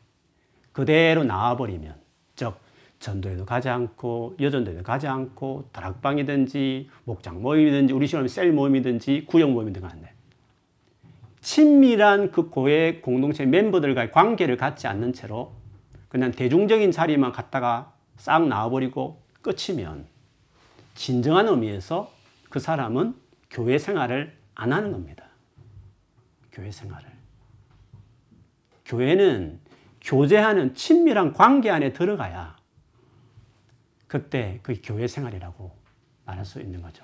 [0.72, 1.96] 그대로 나와버리면
[2.36, 2.58] 즉
[3.00, 9.86] 전도에도 가지 않고 여전도에도 가지 않고 다락방이든지 목장 모임이든지 우리 시험 셀 모임이든지 구역 모임이든지
[9.86, 10.14] 하는데
[11.42, 15.54] 친밀한 그 교회 공동체 멤버들과의 관계를 갖지 않는 채로
[16.10, 20.08] 그냥 대중적인 자리만 갖다가 싹 나와버리고 끝이면
[20.96, 22.12] 진정한 의미에서
[22.50, 23.16] 그 사람은
[23.52, 25.26] 교회 생활을 안 하는 겁니다.
[26.52, 27.15] 교회 생활을.
[28.86, 29.60] 교회는
[30.02, 32.56] 교제하는 친밀한 관계 안에 들어가야
[34.08, 35.72] 그때 그 교회 생활이라고
[36.26, 37.04] 말할 수 있는 거죠.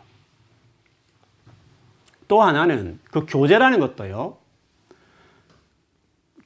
[2.27, 4.37] 또 하나는 그 교제라는 것도요.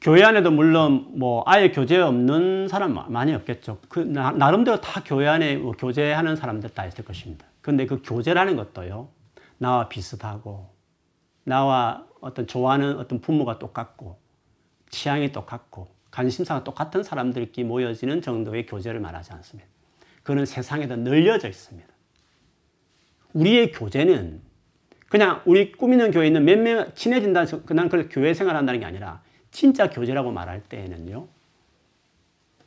[0.01, 3.79] 교회 안에도 물론 뭐 아예 교제 없는 사람 많이 없겠죠.
[3.89, 7.45] 그 나, 름대로 다 교회 안에 뭐 교제하는 사람들 다 있을 것입니다.
[7.61, 9.09] 근데 그 교제라는 것도요.
[9.57, 10.69] 나와 비슷하고
[11.43, 14.17] 나와 어떤 좋아하는 어떤 부모가 똑같고
[14.95, 19.69] 취향이 똑같고 관심사가 똑같은 사람들끼리 모여지는 정도의 교제를 말하지 않습니다.
[20.23, 21.87] 그는 세상에도 널려져 있습니다.
[23.33, 24.41] 우리의 교제는
[25.09, 30.31] 그냥 우리 꾸미는 교회에 있는 몇명 친해진다, 그냥 그 교회 생활한다는 게 아니라 진짜 교제라고
[30.31, 31.27] 말할 때에는요,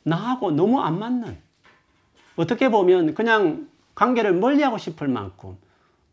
[0.03, 1.37] 나하고 너무 안 맞는,
[2.35, 5.57] 어떻게 보면 그냥 관계를 멀리 하고 싶을 만큼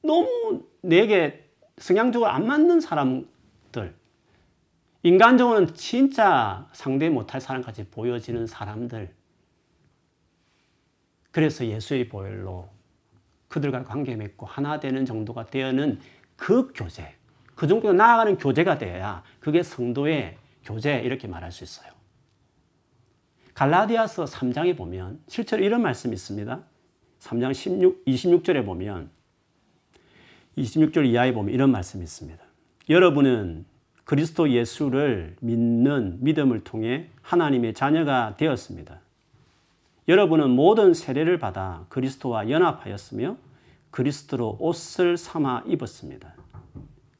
[0.02, 1.44] 너무 내게
[1.79, 3.29] 성향적으로 안 맞는 사람들,
[5.07, 9.14] 인간적으로는 진짜 상대 못할 사람까지 보여지는 사람들.
[11.31, 12.69] 그래서 예수의 보혈로
[13.47, 16.01] 그들과 관계 맺고 하나 되는 정도가 되어는
[16.35, 17.14] 그 교제,
[17.55, 21.92] 그 정도 나아가는 교제가 되어야 그게 성도의 교제 이렇게 말할 수 있어요.
[23.55, 26.64] 갈라디아서 3장에 보면 실제로 이런 말씀이 있습니다.
[27.21, 29.11] 3장 16, 26절에 보면
[30.59, 32.45] 26절 이하에 보면 이런 말씀이 있습니다.
[32.88, 33.76] 여러분은
[34.07, 39.01] 그리스도 예수를 믿는 믿음을 통해 하나님의 자녀가 되었습니다.
[40.07, 43.37] 여러분은 모든 세례를 받아 그리스도와 연합하였으며
[43.90, 46.35] 그리스도로 옷을 삼아 입었습니다.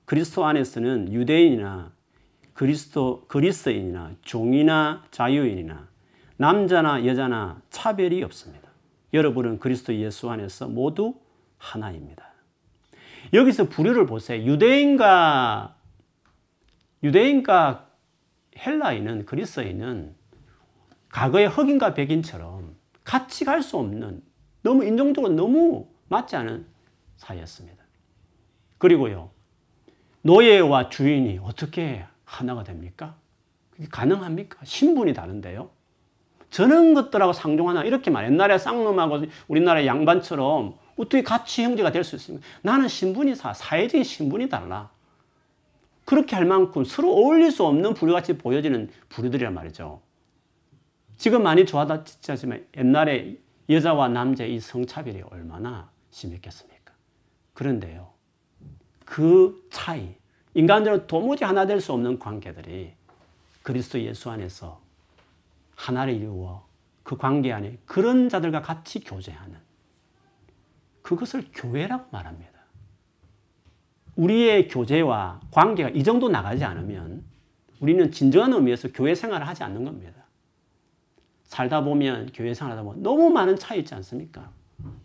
[0.05, 1.90] 그리스도 안에서는 유대인이나
[2.55, 5.88] 그리스도 그리스인이나 종이나 자유인이나
[6.37, 8.68] 남자나 여자나 차별이 없습니다.
[9.12, 11.14] 여러분은 그리스도 예수 안에서 모두
[11.59, 12.25] 하나입니다.
[13.33, 14.40] 여기서 부류를 보세요.
[14.44, 15.76] 유대인과
[17.07, 17.87] 유대인과
[18.59, 20.14] 헬라인은 그리스인은
[21.12, 24.23] 과거의 흑인과 백인처럼 같이 갈 수 없는
[24.62, 26.66] 너무 인종적으로 너무 맞지 않은
[27.16, 27.85] 사이였습니다.
[28.79, 29.31] 그리고요.
[30.23, 33.14] 노예와 주인이 어떻게 하나가 됩니까?
[33.71, 34.59] 그게 가능합니까?
[34.64, 35.71] 신분이 다른데요.
[36.51, 42.45] 저런 것들하고 상종하나 이렇게 말 옛날에 쌍놈하고 우리나라 양반처럼 어떻게 같이 형제가 될 수 있습니까?
[42.62, 44.90] 나는 신분이 사, 사회적인 신분이 달라.
[46.07, 50.01] 그렇게 할 만큼 서로 어울릴 수 없는 부류같이 보여지는 부류들이란 말이죠.
[51.19, 53.37] 지금 많이 좋아졌지만 옛날에
[53.69, 56.95] 여자와 남자의 이 성차별이 얼마나 심했겠습니까?
[57.53, 58.12] 그런데요.
[59.05, 60.14] 그 차이,
[60.55, 62.92] 인간들은 도무지 하나 될 수 없는 관계들이
[63.62, 64.81] 그리스도 예수 안에서
[65.75, 66.66] 하나를 이루어
[67.03, 69.59] 그 관계 안에 그런 자들과 같이 교제하는
[71.03, 72.56] 그것을 교회라고 말합니다.
[74.16, 77.22] 우리의 교제와 관계가 이 정도 나가지 않으면
[77.81, 80.24] 우리는 진정한 의미에서 교회 생활을 하지 않는 겁니다.
[81.44, 84.50] 살다 보면 교회 생활하다 보면 너무 많은 차이 있지 않습니까?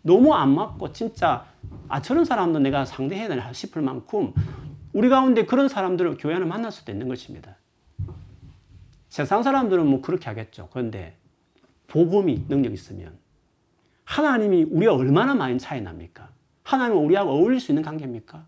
[0.02, 1.46] 너무 안 맞고 진짜
[1.88, 4.32] 아 저런 사람도 내가 상대해야 되나 싶을 만큼
[4.92, 7.56] 우리 가운데 그런 사람들을 교회 안에 만날 수도 있는 것입니다.
[9.08, 10.68] 세상 사람들은 뭐 그렇게 하겠죠.
[10.72, 11.16] 그런데
[11.88, 13.18] 복음이 능력 있으면
[14.04, 16.30] 하나님이 우리가 얼마나 많이 차이 납니까?
[16.64, 18.46] 하나님은 우리하고 어울릴 수 있는 관계입니까?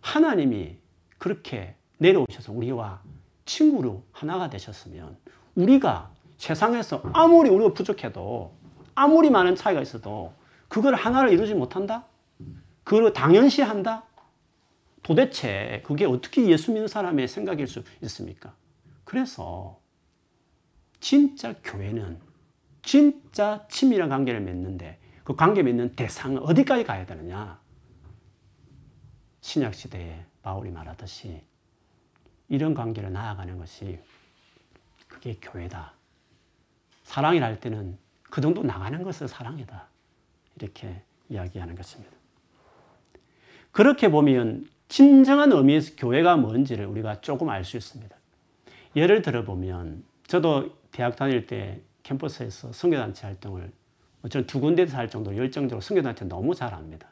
[0.00, 0.76] 하나님이
[1.18, 3.02] 그렇게 내려오셔서 우리와
[3.44, 5.16] 친구로 하나가 되셨으면
[5.54, 8.54] 우리가 세상에서 아무리 우리가 부족해도
[8.94, 10.32] 아무리 많은 차이가 있어도
[10.68, 12.04] 그걸 하나를 이루지 못한다?
[12.84, 14.04] 그걸 당연시한다?
[15.02, 18.54] 도대체 그게 어떻게 예수 믿는 사람의 생각일 수 있습니까?
[19.04, 19.80] 그래서
[21.00, 22.18] 진짜 교회는
[22.82, 27.60] 진짜 친밀한 관계를 맺는데 그 관계 맺는 대상은 어디까지 가야 되느냐?
[29.40, 31.42] 신약 시대에 바울이 말하듯이
[32.48, 33.98] 이런 관계를 나아가는 것이
[35.06, 35.92] 그게 교회다.
[37.04, 39.88] 사랑이라 할 때는 그 정도 나가는 것을 사랑이다.
[40.56, 42.16] 이렇게 이야기하는 것입니다.
[43.72, 48.16] 그렇게 보면 진정한 의미에서 교회가 뭔지를 우리가 조금 알 수 있습니다.
[48.96, 53.70] 예를 들어 보면 저도 대학 다닐 때 캠퍼스에서 선교단체 활동을
[54.28, 57.08] 저는 두 군데에서 할 정도로 열정적으로 선교단체 너무 잘합니다.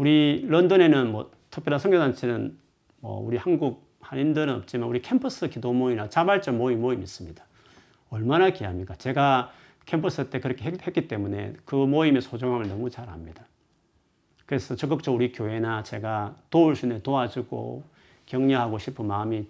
[0.00, 2.56] 우리 런던에는 뭐 특별한 선교단체는
[3.00, 7.44] 뭐 우리 한국 한인들은 없지만 우리 캠퍼스 기도 모임이나 자발적 모임 모임 있습니다.
[8.08, 8.94] 얼마나 귀합니까?
[8.94, 9.52] 제가
[9.84, 13.44] 캠퍼스 때 그렇게 했 기 때문에 그 모임의 소중함을 너무 잘 압니다.
[14.46, 17.84] 그래서 적극적으로 우리 교회나 제가 도울 수 있는 도와주고
[18.24, 19.46] 격려하고 싶은 마음이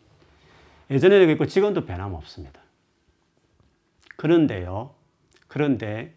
[0.90, 2.60] 예전에도 있고 지금도 변함없습니다.
[4.16, 4.90] 그런데요.
[5.46, 6.12] 그런데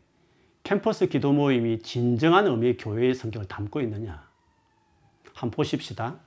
[0.64, 4.28] 캠퍼스 기도 모임이 진정한 의미의 교회의 성격을 담고 있느냐?
[5.34, 6.20] 한번 보십시다.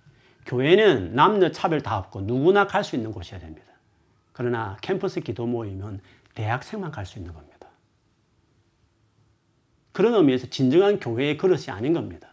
[0.44, 3.66] 교회는 남녀 차별 다 없고 누구나 갈 수 있는 곳이어야 됩니다.
[4.32, 6.00] 그러나 캠퍼스 기도 모임은
[6.34, 7.68] 대학생만 갈 수 있는 겁니다.
[9.92, 12.28] 그런 의미에서 진정한 교회의 그릇이 아닌 겁니다.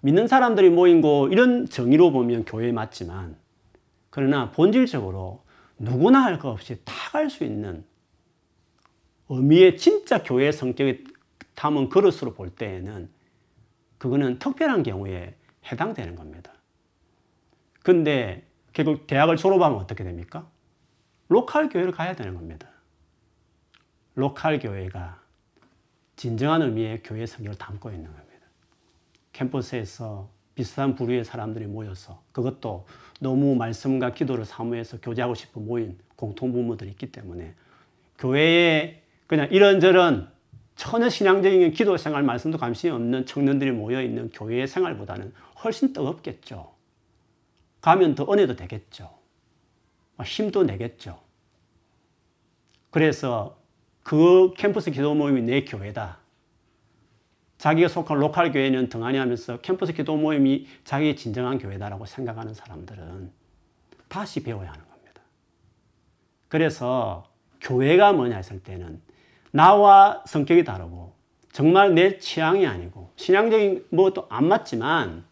[0.00, 3.36] 믿는 사람들이 모인 곳 이런 정의로 보면 교회 맞지만
[4.10, 5.42] 그러나 본질적으로
[5.78, 7.84] 누구나 할 것 없이 다 갈 수 있는
[9.28, 11.04] 의미의 진짜 교회의 성격이
[11.56, 13.10] 담은 그릇으로 볼 때에는
[13.98, 15.34] 그거는 특별한 경우에
[15.70, 16.52] 해당되는 겁니다.
[17.82, 20.48] 근데 결국 대학을 졸업하면 어떻게 됩니까?
[21.28, 22.68] local 교회를 가야 되는 겁니다.
[24.14, 25.20] local 교회가
[26.14, 28.46] 진정한 의미의 교회 성격을 담고 있는 겁니다.
[29.32, 32.86] 캠퍼스에서 비슷한 부류의 사람들이 모여서 그것도
[33.20, 37.54] 너무 말씀과 기도를 사모해서 교제하고 싶은 모인 공통 부모들이 있기 때문에
[38.18, 40.35] 교회에 그냥 이런저런
[40.76, 45.32] 전혀 신앙적인 기도 생활 말씀도 관심이 없는 청년들이 모여 있는 교회 생활보다는
[45.64, 46.74] 훨씬 뜨겁겠죠.
[47.80, 49.10] 가면 더 은혜도 되겠죠.
[50.24, 51.20] 힘도 내겠죠.
[52.90, 53.58] 그래서
[54.02, 56.18] 그 캠퍼스 기도 모임이 내 교회다.
[57.58, 63.32] 자기가 속한 로컬 교회는 등한히 하면서 캠퍼스 기도 모임이 자기의 진정한 교회다라고 생각하는 사람들은
[64.08, 65.22] 다시 배워야 하는 겁니다.
[66.48, 67.30] 그래서
[67.62, 69.00] 교회가 뭐냐 했을 때는
[69.50, 71.14] 나와 성격이 다르고
[71.52, 75.24] 정말 내 취향이 아니고 신앙적인 뭐도 안 맞지만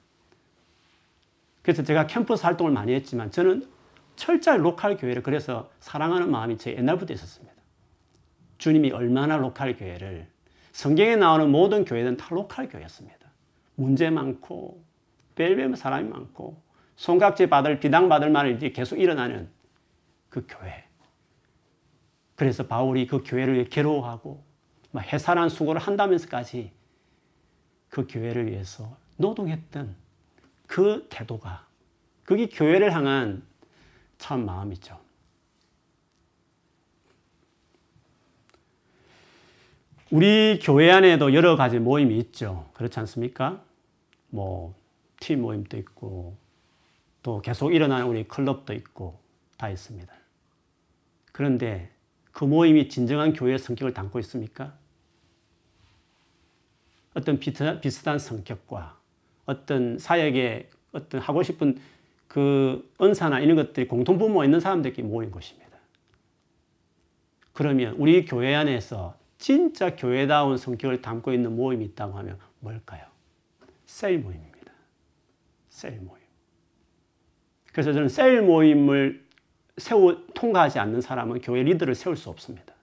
[1.63, 3.69] 그래서 제가 캠퍼스 활동을 많이 했지만 저는
[4.17, 7.55] 철저히 local 교회를 그래서 사랑하는 마음이 제 옛날부터 있었습니다.
[8.59, 10.29] 주님이 얼마나 local 교회를
[10.73, 13.19] 성경에 나오는 모든 교회는 다 local 교회였습니다.
[13.75, 14.83] 문제 많고
[15.35, 16.63] 별별 사람이 많고
[16.97, 19.49] 손가락질 받을 비난받을 말이 계속 일어나는
[20.29, 20.85] 그 교회.
[22.35, 24.43] 그래서 바울이 그 교회를 괴로워하고
[24.97, 26.73] 해산한 수고를 한다면서까지
[27.89, 29.95] 그 교회를 위해서 노동했던
[30.67, 31.67] 그 태도가
[32.25, 33.43] 그게 교회를 향한
[34.19, 34.99] 참 마음이죠.
[40.11, 42.71] 우리 교회 안에도 여러 가지 모임이 있죠.
[42.75, 43.63] 그렇지 않습니까?
[44.31, 44.75] 뭐,
[45.19, 46.37] 팀 모임도 있고,
[47.23, 49.19] 또 계속 일어나는 우리 클럽도 있고,
[49.57, 50.13] 다 있습니다.
[51.33, 51.94] 그런데
[52.35, 54.77] 그 모임이 진정한 교회의 성격을 담고 있습니까?
[57.15, 58.99] 어떤 비슷한 성격과
[59.47, 61.79] 어떤 사역에 어떤 하고 싶은
[62.27, 65.79] 그 은사나 이런 것들이 공통부모가 있는 사람들끼리 모인 것입니다.
[67.53, 73.07] 그러면 우리 교회 안에서 진짜 교회다운 성격을 담고 있는 모임이 있다고 하면 뭘까요?
[73.87, 74.73] 셀 모임입니다.
[75.69, 76.25] 셀 모임.
[77.71, 79.24] 그래서 저는 셀 모임을
[79.77, 82.75] 세우, 통과하지 않는 사람은 교회 리더를 세울 수 없습니다.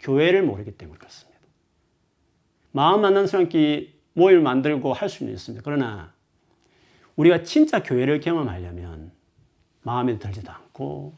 [0.00, 1.40] 교회를 모르기 때문에 그렇습니다.
[2.72, 5.62] 마음 맞는 사람끼리 모임을 만들고 할 수는 있습니다.
[5.64, 6.12] 그러나
[7.16, 9.12] 우리가 진짜 교회를 경험하려면
[9.82, 11.14] 마음에 들지도 않고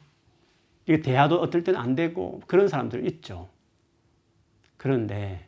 [0.86, 3.48] 이게 대화도 어떨 때는 안 되고 그런 사람들 있죠.
[4.76, 5.46] 그런데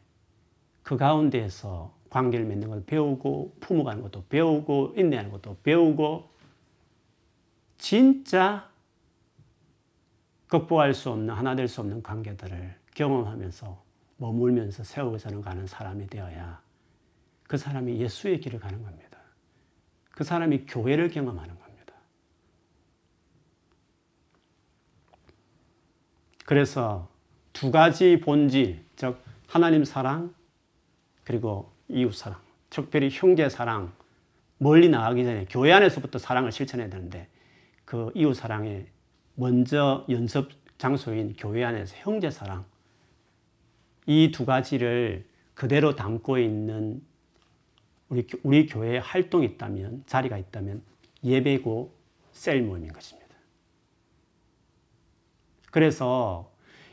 [0.83, 6.29] 그 가운데에서 관계를 맺는 것도 배우고 품어가는 것도 배우고 인내하는 것도 배우고
[7.79, 8.71] 진짜
[10.55, 13.83] 극복할 수 없는 하나 될 수 없는 관계들을 경험하면서
[14.19, 16.63] 머물면서 세우고서는 가는 사람이 되어야
[17.49, 19.19] 그 사람이 예수의 길을 가는 겁니다.
[20.13, 21.95] 그 사람이 교회를 경험하는 겁니다.
[26.47, 27.09] 그래서
[27.53, 30.33] 두 가지 본질, 즉 하나님 사랑
[31.25, 32.39] 그리고 이웃 사랑,
[32.71, 33.93] 특별히 형제 사랑
[34.59, 37.29] 멀리 나가기 전에 교회 안에서부터 사랑을 실천해야 되는데
[37.85, 38.94] 그 이웃 사랑의
[39.35, 42.65] 먼저 연습 장소인 교회 안에서 형제 사랑
[44.07, 47.03] 이 두 가지를 그대로 담고 있는
[48.09, 50.83] 우리 우리 교회의 활동이 있다면 자리가 있다면
[51.25, 51.93] 예배고
[52.33, 53.25] 셀 모임인 것입니다.
[55.71, 56.51] 그래서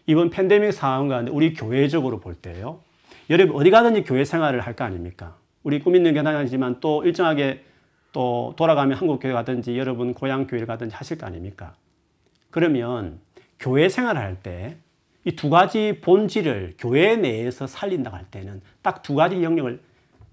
[0.08, 2.82] 이번 팬데믹 상황 가운데 우리 교회적으로 볼 때요.
[3.30, 5.38] 여러분 어디 가든지 교회 생활을 할 거 아닙니까?
[5.64, 7.64] 우리 꿈 있는 교단이지만 또 일정하게
[8.14, 11.76] 또 돌아가면 한국 교회 가든지 여러분 고향 교회를 가든지 하실 거 아닙니까?
[12.52, 13.20] 그러면
[13.60, 14.78] 교회 생활을 할때
[15.24, 19.82] 이 두 가지 본질을 교회 내에서 살린다고 할 때는 딱 두 가지 영역을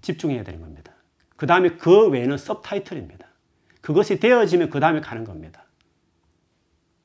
[0.01, 0.93] 집중해야 되는 겁니다.
[1.35, 3.27] 그 다음에 그 외에는 서타이틀입니다.
[3.81, 5.65] 그것이 되어지면 그 다음에 가는 겁니다.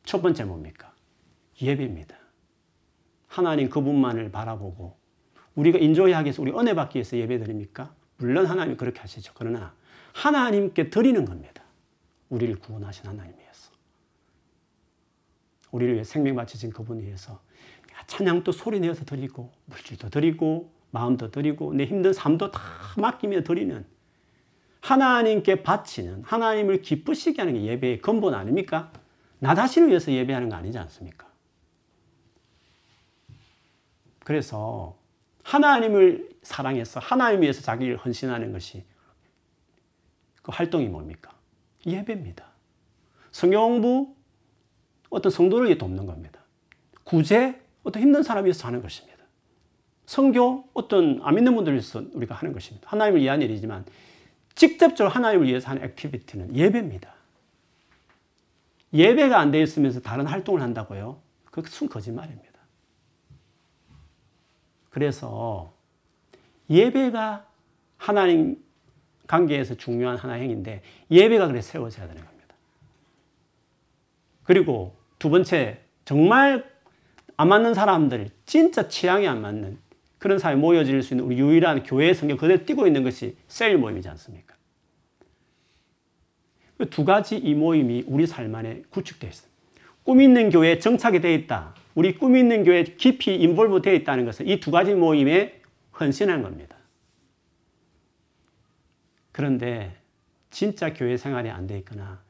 [0.05, 0.93] 첫 번째 뭡니까?
[1.61, 2.17] 예배입니다.
[3.29, 4.97] 하나님 그분만을 바라보고
[5.55, 7.95] 우리가 인조하기 위해서 우리 은혜 받기 위해서 예배 드립니까?
[8.17, 9.33] 물론 하나님이 그렇게 하시죠.
[9.37, 9.75] 그러나
[10.15, 11.63] 하나님께 드리는 겁니다.
[12.29, 13.44] 우리를 구원하신 하나님 위해서.
[15.75, 17.41] 우리를 위해 생명 바치신 그분 위해서
[18.07, 22.61] 찬양도 소리 내어서 드리고 물질도 드리고 마음도 드리고 내 힘든 삶도 다
[22.97, 23.85] 맡기며 드리는
[24.81, 28.93] 하나님께 바치는 하나님을 기쁘시게 하는 게 예배의 근본 아닙니까?
[29.41, 31.27] 나 자신을 위해서 예배하는 거 아니지 않습니까?
[34.21, 34.97] 그래서
[35.43, 38.85] 하나님을 사랑해서 하나님 위해서 자기를 헌신하는 것이
[40.41, 41.33] 그 활동이 뭡니까?
[41.85, 42.47] 예배입니다.
[43.33, 44.14] 성경부
[45.15, 46.41] 어떤 성도를 돕는 겁니다.
[47.05, 49.15] 구제 어떤 힘든 사람 위해서 하는 것입니다.
[50.07, 52.89] 성교 어떤 안 믿는 분들 위해서 우리가 하는 것입니다.
[52.91, 53.85] 하나님을 위한 일이지만
[54.55, 57.15] 직접적으로 하나님을 위해서 하는 액티비티는 예배입니다.
[58.93, 61.21] 예배가 안 돼 있으면서 다른 활동을 한다고요?
[61.51, 62.51] 그게 순 거짓말입니다.
[64.91, 65.73] 그래서
[66.71, 67.47] 예배가
[67.97, 68.63] 하나님
[69.27, 72.55] 관계에서 중요한 하나 행인데 예배가 그래 세워져야 되는 겁니다.
[74.45, 76.71] 그리고 두 번째 정말
[77.39, 79.79] 안 맞는 사람들 진짜 취향이 안 맞는
[80.19, 84.07] 그런 사람이 모여질 수 있는 우리 유일한 교회 성경 그대로 띄고 있는 것이 셀 모임이지
[84.11, 84.55] 않습니까?
[86.77, 89.59] 그 두 가지 이 모임이 우리 삶 안에 구축되어 있습니다.
[90.03, 91.75] 꿈 있는 교회에 정착이 되어 있다.
[91.95, 95.59] 우리 꿈 있는 교회에 깊이 인볼브 되어 있다는 것은 이 두 가지 모임에
[95.99, 96.77] 헌신한 겁니다.
[99.33, 99.97] 그런데
[100.51, 102.23] 진짜 교회 생활이 안 돼 있거나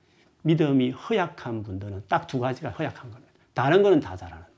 [0.44, 3.32] 믿음이 허약한 분들은 딱 두 가지가 허약한 겁니다.
[3.54, 4.52] 다른 거는 다 잘하는데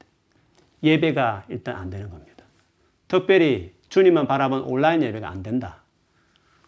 [0.83, 2.45] 예배가 일단 안 되는 겁니다.
[3.09, 5.83] 특별히 주님만 바라본 온라인 예배가 안 된다.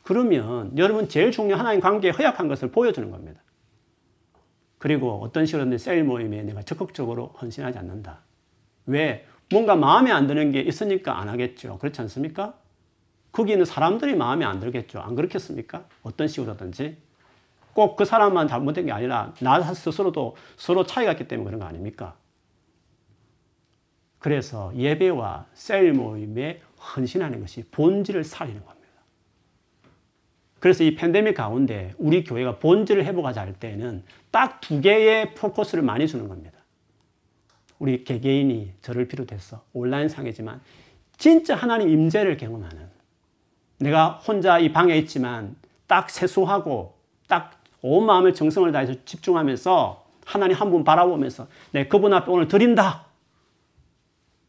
[0.03, 3.41] 그러면 여러분 제일 중요한 하나님 관계에 허약한 것을 보여주는 겁니다.
[4.79, 8.21] 그리고 어떤 식으로든 셀 모임에 내가 적극적으로 헌신하지 않는다.
[8.87, 9.27] 왜?
[9.51, 11.79] 뭔가 마음에 안 드는 게 있으니까 안 하겠죠.
[11.79, 12.55] 그렇지 않습니까?
[13.33, 15.01] 거기 있는 사람들이 마음에 안 들겠죠.
[15.01, 15.87] 안 그렇겠습니까?
[16.03, 16.97] 어떤 식으로든지.
[17.79, 22.17] 꼭 그 사람만 잘못된 게 아니라 나 스스로도 서로 차이가 있기 때문에 그런 거 아닙니까?
[24.19, 26.61] 그래서 예배와 셀 모임에
[26.97, 28.89] 헌신하는 것이 본질을 살리는 겁니다.
[30.59, 34.03] 그래서 이 팬데믹 가운데 우리 교회가 본질을 회복하자 할 때는
[34.33, 36.59] 딱 두 개의 포커스를 많이 주는 겁니다.
[37.79, 40.61] 우리 개개인이 저를 비롯해서 온라인 상이지만
[41.17, 42.89] 진짜 하나님 임재를 경험하는
[43.79, 45.55] 내가 혼자 이 방에 있지만
[45.87, 46.98] 딱 세수하고 딱
[47.83, 53.07] 온 마음을 정성을 다해서 집중하면서 하나님 한 분 바라보면서 내 그분 앞에 오늘 드린다.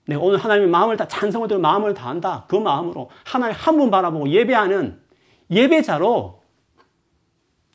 [0.07, 1.07] 내가 오늘 하나님의 마음을 다
[1.47, 2.45] 들어 마음을 다한다.
[2.47, 4.99] 그 마음으로 하나님 한 분 바라보고 예배하는
[5.51, 6.41] 예배자로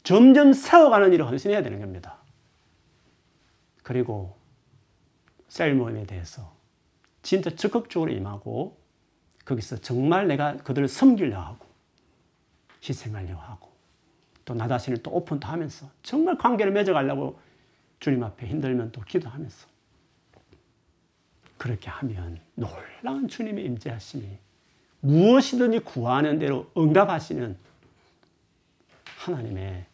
[0.03, 2.19] 점점 세워가는 일을 헌신해야 되는 겁니다.
[3.83, 4.37] 그리고
[5.49, 6.53] 셀 모임에 대해서
[7.23, 8.77] 진짜 적극적으로 임하고
[9.45, 11.67] 거기서 정말 내가 그들을 섬기려 하고
[12.87, 13.71] 희생하려 하고
[14.45, 17.39] 또 나 자신을 또 오픈도 하면서 정말 관계를 맺어가려고
[18.01, 19.69] 주님 앞에 힘들면 또 기도하면서
[21.57, 24.25] 그렇게 하면 놀라운 주님의 임재하심이
[25.01, 27.57] 무엇이든지 구하는 대로 응답하시는
[29.19, 29.87] 하나님의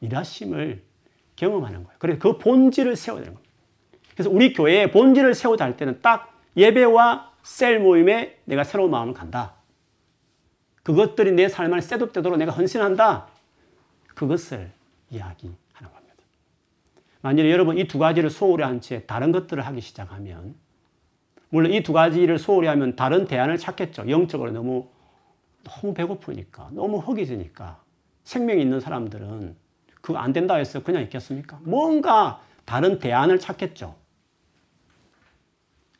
[0.00, 0.82] 일하심을
[1.34, 1.96] 경험하는 거예요.
[1.98, 3.52] 그래서 그 본질을 세워야 되는 겁니다.
[4.14, 9.54] 그래서 우리 교회의 본질을 세우자 할 때는 딱 예배와 셀 모임에 내가 새로운 마음을 간다.
[10.82, 13.28] 그것들이 내삶 안에 셋업되도록 내가 헌신한다.
[14.16, 14.72] 그것을
[15.10, 15.56] 이야기하는
[15.92, 16.14] 겁니다.
[17.20, 20.54] 만약에 여러분 이 두 가지를 소홀히 한 채 다른 것들을 하기 시작하면
[21.50, 24.10] 물론 이 두 가지를 소홀히 하면 다른 대안을 찾겠죠.
[24.10, 24.88] 영적으로 너무
[25.62, 27.80] 너무 배고프니까 너무 허기지니까
[28.24, 29.56] 생명이 있는 사람들은
[30.00, 31.58] 그거 안 된다 해서 그냥 있겠습니까?
[31.62, 33.94] 뭔가 다른 대안을 찾겠죠.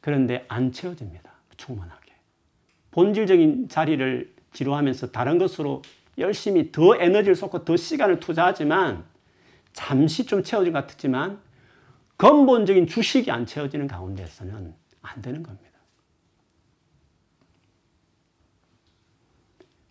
[0.00, 1.32] 그런데 안 채워집니다.
[1.56, 2.12] 충만하게.
[2.92, 5.82] 본질적인 자리를 지루하면서 다른 것으로
[6.18, 9.04] 열심히 더 에너지를 쏟고 더 시간을 투자하지만
[9.72, 11.40] 잠시 좀 채워진 것 같지만
[12.16, 15.66] 근본적인 주식이 안 채워지는 가운데서는 안 되는 겁니다.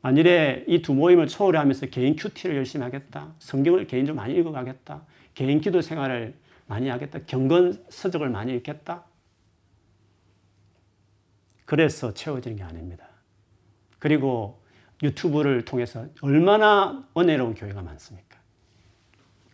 [0.01, 3.33] 만일에 이 두 모임을 초월하면서 개인 큐티를 열심히 하겠다.
[3.39, 5.03] 성경을 개인적으로 많이 읽어가겠다.
[5.33, 6.35] 개인 기도 생활을
[6.67, 7.19] 많이 하겠다.
[7.25, 9.03] 경건 서적을 많이 읽겠다.
[11.65, 13.07] 그래서 채워지는 게 아닙니다.
[13.97, 14.61] 그리고
[15.03, 18.37] 유튜브를 통해서 얼마나 은혜로운 교회가 많습니까?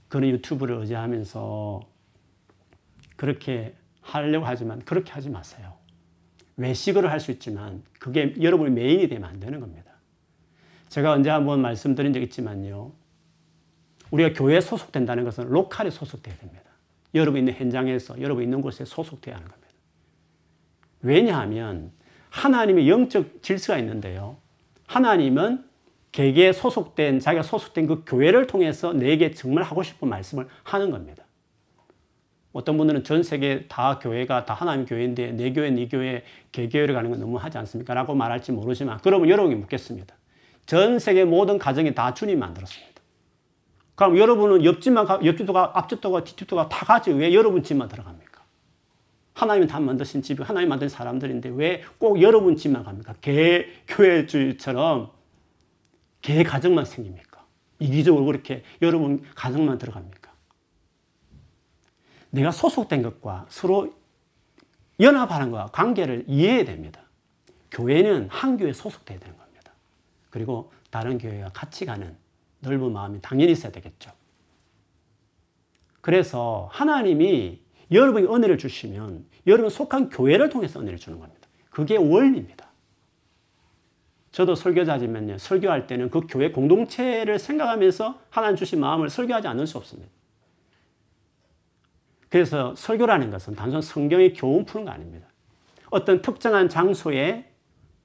[0.08, 1.82] 그런 유튜브를 의지하면서
[3.16, 5.78] 그렇게 하려고 하지만 그렇게 하지 마세요.
[6.58, 9.92] 외식으로 할수 있지만 그게 여러분의 메인이 되면 안 되는 겁니다.
[10.90, 12.92] 제가 언제 한번 말씀드린 적 있지만요.
[14.12, 16.70] 우리가 교회에 소속된다는 것은 로컬에 소속돼야 됩니다.
[17.16, 19.74] 여러분 있는 현장에서 여러분 있는 곳에 소속돼야 하는 겁니다.
[21.02, 21.92] 왜냐하면
[22.30, 24.38] 하나님의 영적 질서가 있는데요.
[24.92, 25.64] 하나님은
[26.12, 31.24] 개개에 소속된 자기가 소속된 그 교회를 통해서 내게 정말 하고 싶은 말씀을 하는 겁니다.
[32.52, 37.10] 어떤 분들은 전 세계 다 교회가 다 하나님 교회인데 내 교회, 네 교회, 개교회를 가는
[37.10, 37.94] 건 너무 하지 않습니까?
[37.94, 40.14] 라고 말할지 모르지만 그러면 여러분이 묻겠습니다.
[40.66, 42.92] 전 세계 모든 가정이 다 주님 만들었습니다.
[43.96, 47.12] 그럼 여러분은 옆집만 가, 옆집도 가, 앞집도 가, 뒷집도 가, 다 가지.
[47.12, 48.31] 왜 여러분 집만 들어갑니까?
[49.34, 53.14] 하나님은 다 만드신 집이 하나님 만든 사람들인데 왜 꼭 여러분 집만 갑니까?
[53.22, 55.12] 개, 교회주처럼
[56.22, 57.46] 개 가정만 생깁니까?
[57.80, 60.32] 이기적으로 그렇게 여러분 가정만 들어갑니까?
[62.32, 63.94] 내가 소속된 것과 서로
[65.00, 67.02] 연합하는 것과 관계를 이해해야 됩니다.
[67.72, 69.72] 교회는 한 교회에 소속돼야 되는 겁니다.
[70.30, 72.16] 그리고 다른 교회와 같이 가는
[72.60, 74.12] 넓은 마음이 당연히 있어야 되겠죠.
[76.02, 77.61] 그래서 하나님이
[77.92, 81.48] 여러분이 은혜를 주시면 여러분 속한 교회를 통해서 은혜를 주는 겁니다.
[81.70, 82.70] 그게 원리입니다.
[84.32, 85.38] 저도 설교자지만요.
[85.38, 90.10] 설교할 때는 그 교회 공동체를 생각하면서 하나님 주신 마음을 설교하지 않을 수 없습니다.
[92.30, 95.28] 그래서 설교라는 것은 단순 성경의 교훈 푸는 거 아닙니다.
[95.90, 97.52] 어떤 특정한 장소에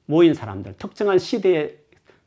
[0.07, 1.76] 모인 사람들, 특정한 시대에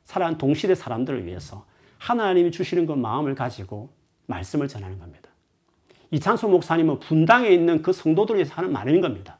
[0.06, 1.66] 살아온 동시대 사람들을 위해서
[1.98, 3.90] 하나님이 주시는 그 마음을 가지고
[4.28, 5.29] 말씀을 전하는 겁니다.
[6.12, 7.92] 이창소 목사님은 분당에 있는 그
[8.36, 9.38] 위해서 하는 말인 겁니다.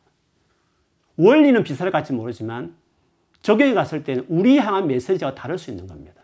[1.18, 2.76] 원리는 비슷할 것 같지 모르지만
[3.42, 6.22] 적용에 갔을 때는 우리 향한 메시지가 다를 수 있는 겁니다.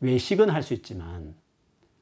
[0.00, 1.34] 외식은 할 수 있지만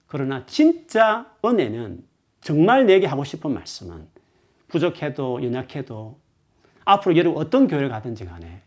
[0.06, 2.04] 그러나 진짜 은혜는
[2.40, 4.08] 정말 내게 하고 싶은 말씀은
[4.68, 6.18] 부족해도 연약해도
[6.84, 8.62] 앞으로 여러분 어떤 교회를 가든지 간에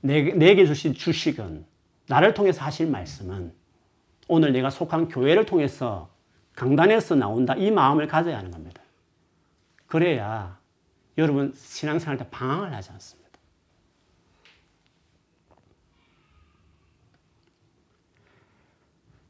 [0.00, 1.64] 내게, 내게 주신 주식은
[2.08, 3.52] 나를 통해서 하실 말씀은
[4.28, 6.10] 오늘 내가 속한 교회를 통해서
[6.54, 8.82] 강단에서 나온다 이 마음을 가져야 하는 겁니다.
[9.86, 10.58] 그래야
[11.18, 13.22] 여러분 신앙생활 때 방황을 하지 않습니다.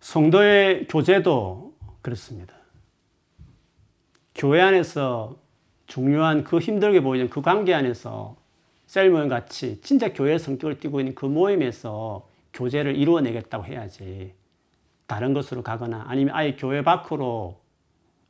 [0.00, 2.54] 성도의 교제도 그렇습니다.
[4.34, 5.36] 교회 안에서
[5.86, 8.36] 중요한 그 힘들게 보이는 그 관계 안에서
[8.86, 14.34] 셀 모임 같이 진짜 교회 성격을 띠고 있는 그 모임에서 교제를 이루어내겠다고 해야지
[15.06, 17.60] 다른 것으로 가거나 아니면 아예 교회 밖으로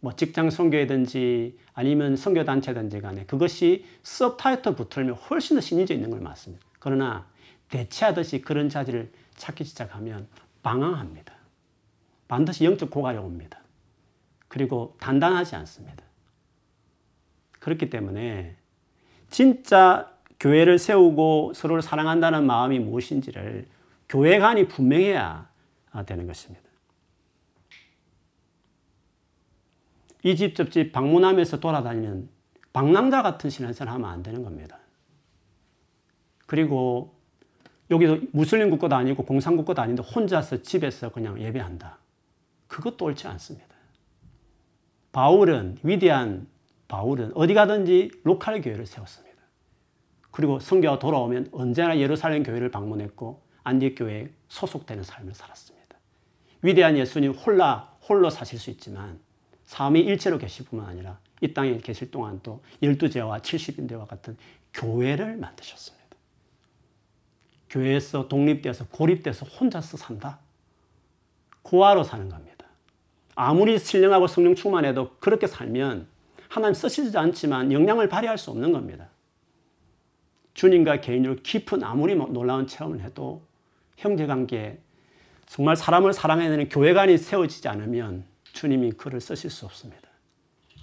[0.01, 6.64] 뭐 직장 선교회든지 아니면 선교단체든지 간에 그것이 서브타이틀 붙으면 훨씬 더 신의져 있는 걸 맞습니다.
[6.81, 7.27] 그러나
[7.68, 10.27] 대체하듯이 그런 자질을 찾기 시작하면
[10.62, 11.33] 방황합니다.
[12.27, 13.61] 반드시 영적 고갈이 옵니다.
[14.49, 16.05] 그리고 단단하지 않습니다.
[17.61, 18.57] 그렇기 때문에
[19.31, 23.66] 진짜 교회를 세우고 서로를 사랑한다는 마음이 무엇인지를
[24.09, 25.49] 교회관이 분명해야
[26.07, 26.64] 되는 것입니다.
[30.24, 32.28] 이 집 저집 방문하면서 돌아다니는
[32.72, 34.78] 방랑자 같은 신앙생활 하면 안 되는 겁니다.
[36.47, 37.14] 그리고
[37.90, 41.99] 여기도 무슬림 국가도 아니고 공산 국가도 아닌데 혼자서 집에서 그냥 예배한다.
[42.68, 43.68] 그것도 옳지 않습니다.
[45.12, 46.47] 바울은 위대한
[46.88, 49.32] 바울은 어디 가든지 로컬 교회를 세웠습니다.
[50.30, 55.72] 그리고 성교가 돌아오면 언제나 예루살렘 교회를 방문했고 안디옥 교회에 소속되는 삶을 살았습니다.
[56.62, 59.18] 위대한 예수님 홀라 홀로 사실 수 있지만
[59.64, 64.36] 삶이 일체로 계실 뿐만 아니라 이 땅에 계실 동안 또 열두 제와 70인대와 같은
[64.72, 66.02] 교회를 만드셨습니다.
[67.68, 70.38] 교회에서 독립돼서 고립돼서 혼자서 산다?
[71.62, 72.66] 고아로 사는 겁니다.
[73.34, 76.06] 아무리 신령하고 성령 충만해도 그렇게 살면
[76.48, 79.08] 하나님 쓰시지 않지만 영향을 발휘할 수 없는 겁니다.
[80.54, 83.42] 주님과 개인으로 깊은 아무리 뭐 놀라운 체험을 해도
[83.96, 84.78] 형제관계
[85.53, 88.24] 정말 사람을 사랑해야 되는 교회관이 세워지지 않으면
[88.55, 90.09] 주님이 그를 쓰실 수 없습니다.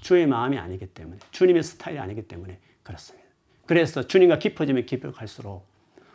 [0.02, 3.28] 주의 마음이 아니기 때문에 주님의 스타일이 아니기 때문에 그렇습니다.
[3.66, 5.66] 그래서 주님과 깊어지면 깊어 갈수록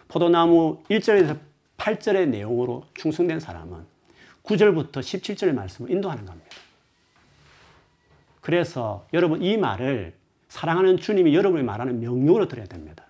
[0.06, 1.36] 포도나무 1절에서
[1.78, 3.84] 8절의 내용으로 충성된 사람은
[4.44, 6.50] 9절부터 17절의 말씀을 인도하는 겁니다.
[8.40, 10.14] 그래서 여러분 이 말을
[10.46, 13.04] 사랑하는 주님이 여러분이 말하는 명령으로 들어야 됩니다.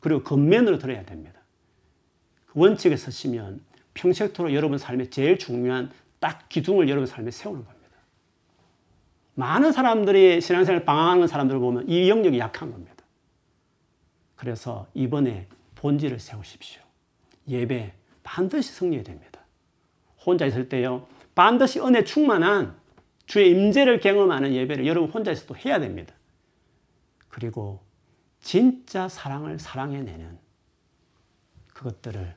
[0.00, 1.40] 그리고 겉면으로 들어야 됩니다.
[2.44, 3.62] 그 원칙에 서시면
[3.94, 5.90] 평생토록 여러분 삶에 제일 중요한
[6.20, 7.84] 딱 기둥을 여러분 삶에 세우는 겁니다.
[9.34, 13.04] 많은 사람들이 신앙생활 방황하는 사람들을 보면 이 영역이 약한 겁니다.
[14.36, 16.82] 그래서 이번에 본질을 세우십시오.
[17.48, 17.92] 예배
[18.22, 19.40] 반드시 승리해야 됩니다.
[20.24, 21.06] 혼자 있을 때요.
[21.34, 22.76] 반드시 은혜 충만한
[23.26, 26.14] 주의 임재를 경험하는 예배를 여러분 혼자 있어도 해야 됩니다.
[27.28, 27.80] 그리고
[28.40, 30.38] 진짜 사랑을 사랑해내는
[31.72, 32.34] 그것들을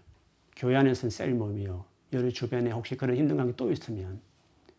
[0.58, 1.86] 교회 안에서는 셀몸이요.
[2.14, 4.20] 여러 주변에 혹시 그런 힘든 관계 또 있으면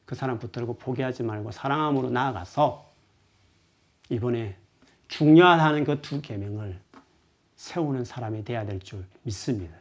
[0.05, 2.91] 그 사람 붙들고 포기하지 말고 사랑함으로 나아가서
[4.11, 4.57] 이번에
[5.07, 6.79] 중요하다는 그 두 계명을
[7.57, 9.75] 세우는 사람이 돼야 될 줄 믿습니다.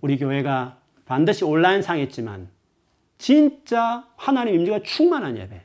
[0.00, 2.48] 우리 교회가 반드시 온라인 상했지만
[3.18, 5.62] 진짜 하나님 임재가 충만한 예배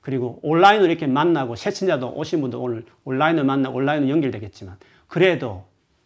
[0.00, 4.76] 그리고 온라인으로 이렇게 만나고 새친자도 오신 분도 오늘 온라인을 만나 온라인으로 연결되겠지만
[5.08, 5.64] 그래도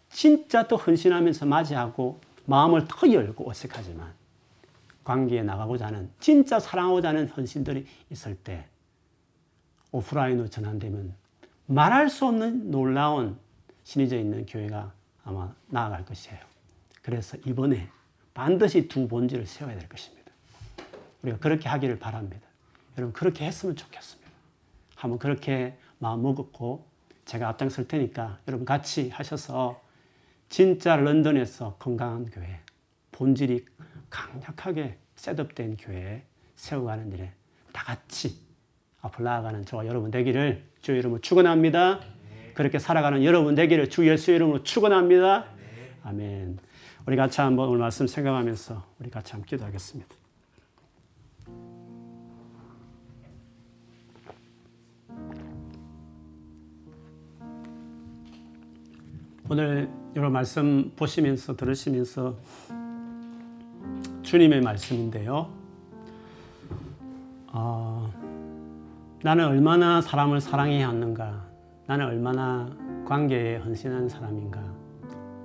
[0.08, 4.12] 진짜 더 헌신하면서 맞이하고 마음을 더 열고 어색하지만
[5.04, 8.66] 관계에 나가고자 하는 진짜 사랑하고자 하는 헌신들이 있을 때
[9.90, 11.14] 오프라인으로 전환되면
[11.66, 13.38] 말할 수 없는 놀라운
[13.84, 14.92] 신이져 있는 교회가
[15.24, 16.38] 아마 나아갈 것이에요.
[17.02, 17.88] 그래서 이번에
[18.34, 20.30] 반드시 두 본질을 세워야 될 것입니다.
[21.22, 22.46] 우리가 그렇게 하기를 바랍니다.
[22.96, 24.30] 여러분 그렇게 했으면 좋겠습니다.
[24.96, 26.86] 한번 그렇게 마음 먹었고
[27.24, 29.80] 제가 앞장설 테니까 여러분 같이 하셔서
[30.52, 32.60] 진짜 런던에서 건강한 교회,
[33.10, 33.64] 본질이
[34.10, 36.26] 강력하게 셋업된 교회
[36.56, 37.32] 세워가는 일에
[37.72, 38.36] 다 같이
[39.00, 42.00] 앞으로 나아가는 저와 여러분 되기를 주 이름으로 축원합니다.
[42.52, 45.46] 그렇게 살아가는 여러분 되기를 주 예수 이름으로 축원합니다.
[46.02, 46.58] 아멘.
[47.06, 50.21] 우리 같이 한번 오늘 말씀 생각하면서 우리 같이 한번 기도하겠습니다.
[59.52, 62.34] 오늘 여러분 말씀 보시면서 들으시면서
[64.22, 65.50] 주님의 말씀인데요.
[67.48, 68.10] 어,
[69.22, 71.46] 나는 얼마나 사람을 사랑해야 하는가,
[71.86, 72.66] 나는 얼마나
[73.06, 74.58] 관계에 헌신한 사람인가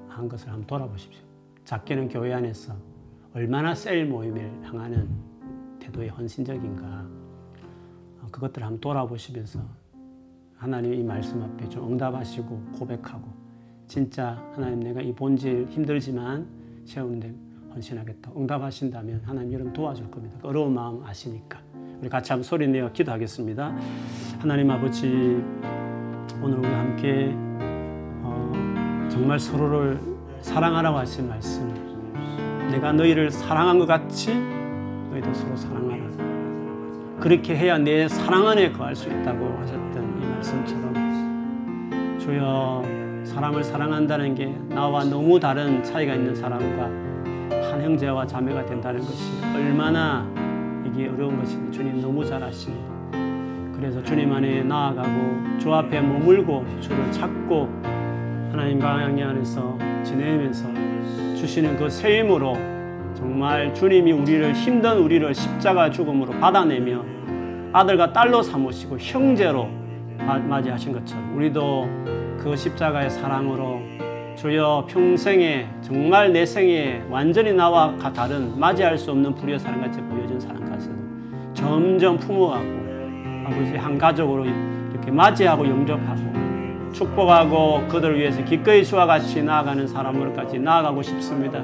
[0.08, 1.22] 한 것을 한번 돌아보십시오.
[1.66, 2.78] 작게는 교회 안에서
[3.34, 5.10] 얼마나 셀 모임을 향하는
[5.80, 7.05] 태도에 헌신적인가
[8.22, 9.60] 어, 그것들을 한번 돌아보시면서
[10.55, 13.47] 하나님 이 말씀 앞에 좀 응답하시고 고백하고
[13.88, 16.46] 진짜 하나님 내가 이 본질 힘들지만
[16.86, 17.34] 세우는데
[17.74, 18.32] 헌신하겠다.
[18.36, 20.38] 응답하신다면 하나님 여러분 도와줄 겁니다.
[20.42, 21.60] 그 어려운 마음 아시니까.
[22.02, 23.76] 우리 같이 한번 소리 내어 기도하겠습니다.
[24.40, 25.08] 하나님 아버지
[26.42, 27.32] 오늘 우리 함께
[28.24, 30.00] 어, 정말 서로를
[30.42, 31.68] 사랑하라고 하신 말씀
[32.70, 34.34] 내가 너희를 사랑한 것 같이
[35.12, 36.08] 너희도 서로 사랑하라.
[37.20, 40.94] 그렇게 해야 내 사랑 안에 거할 수 있다고 하셨던 이 말씀처럼
[42.20, 42.97] 주여
[43.38, 50.28] 사람을 사랑한다는 게 나와 너무 다른 차이가 있는 사람과 한 형제와 자매가 된다는 것이 얼마나
[50.84, 52.84] 이게 어려운 것인지 주님 너무 잘 아십니다.
[53.76, 57.70] 그래서 주님 안에 나아가고 주 앞에 머물고 주를 찾고
[58.54, 60.68] 하나님과 향해 안에서 지내면서
[61.36, 62.56] 주시는 그 세임으로
[63.14, 67.06] 정말 주님이 우리를 힘든 우리를 십자가 죽음으로 받아내며
[67.72, 69.70] 아들과 딸로 삼으시고 형제로
[70.18, 73.82] 맞이하신 것처럼 우리도 그 십자가의 사랑으로
[74.36, 80.94] 주여 평생에 정말 내 생에 완전히 나와 다른 맞이할 수 없는 불의의 사랑같이 보여준 사랑까지도
[81.54, 82.66] 점점 품어가고
[83.48, 91.02] 아버지 한 가족으로 이렇게 맞이하고 영접하고 축복하고 그들을 위해서 기꺼이 주와 같이 나아가는 사람으로까지 나아가고
[91.02, 91.64] 싶습니다.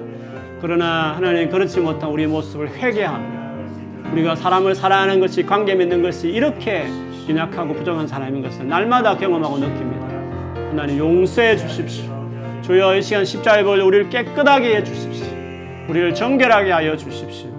[0.60, 4.12] 그러나 하나님 그렇지 못한 우리 모습을 회개합니다.
[4.12, 6.88] 우리가 사람을 사랑하는 것이 관계 맺는 것이 이렇게
[7.30, 10.03] 연약하고 부정한 사람인 것을 날마다 경험하고 느낍니다.
[10.74, 12.12] 하나님 용서해 주십시오.
[12.64, 15.28] 주여 이 시간 십자가에 우리를 깨끗하게 해 주십시오.
[15.88, 17.52] 우리를 정결하게 하여 주십시오.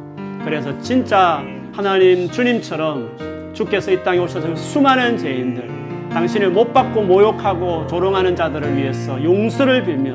[0.45, 1.41] 그래서 진짜
[1.73, 5.71] 하나님 주님처럼 주께서 이 땅에 오셔서 수많은 죄인들
[6.11, 10.15] 당신을 못 받고 모욕하고 조롱하는 자들을 위해서 용서를 빌며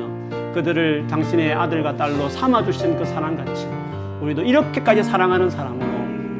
[0.52, 3.66] 그들을 당신의 아들과 딸로 삼아 주신 그 사랑 같이
[4.20, 5.88] 우리도 이렇게까지 사랑하는 사람으로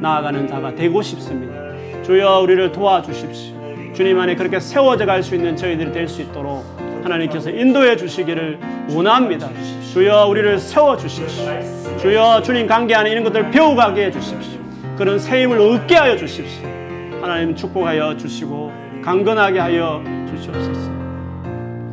[0.02, 1.54] 나아가는 자가 되고 싶습니다.
[2.02, 3.59] 주여 우리를 도와주십시오.
[3.92, 6.64] 주님 안에 그렇게 세워져 갈 수 있는 저희들이 될 수 있도록
[7.02, 8.58] 하나님께서 인도해 주시기를
[8.94, 9.48] 원합니다.
[9.92, 11.44] 주여 우리를 세워 주십시오.
[11.98, 14.60] 주여 주님 관계 안에 있는 것들을 배워가게 해 주십시오.
[14.96, 16.66] 그런 새 힘을 얻게 하여 주십시오.
[17.20, 18.72] 하나님 축복하여 주시고
[19.02, 20.90] 강건하게 하여 주시옵소서.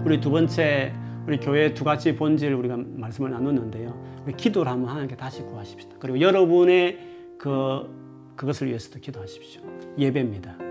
[0.06, 0.94] 우리 두 번째
[1.26, 3.94] 우리 교회 두 가지 본질 우리가 말씀을 나눴는데요.
[4.26, 5.96] 우리 기도를 한번 하나님께 다시 구하십시다.
[6.00, 7.00] 그리고 여러분의
[7.38, 7.90] 그
[8.36, 9.62] 그것을 위해서도 기도하십시오.
[9.98, 10.67] 예배입니다.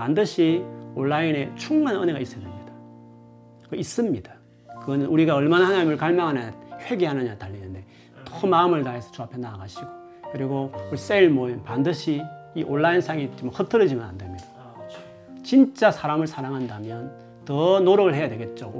[0.00, 2.72] 반드시 온라인에 충만한 은혜가 있어야 됩니다.
[3.68, 4.32] 그 있습니다.
[4.80, 7.84] 그거는 우리가 얼마나 하나님을 갈망하느냐, 회개하느냐 달리는데
[8.24, 9.86] 더 마음을 다해서 주 앞에 나아가시고
[10.32, 12.22] 그리고 우리 세일 모임 반드시
[12.54, 14.46] 이 온라인상이 좀 흐트러지면 안 됩니다.
[15.42, 17.12] 진짜 사람을 사랑한다면
[17.44, 18.72] 더 노력을 해야 되겠죠.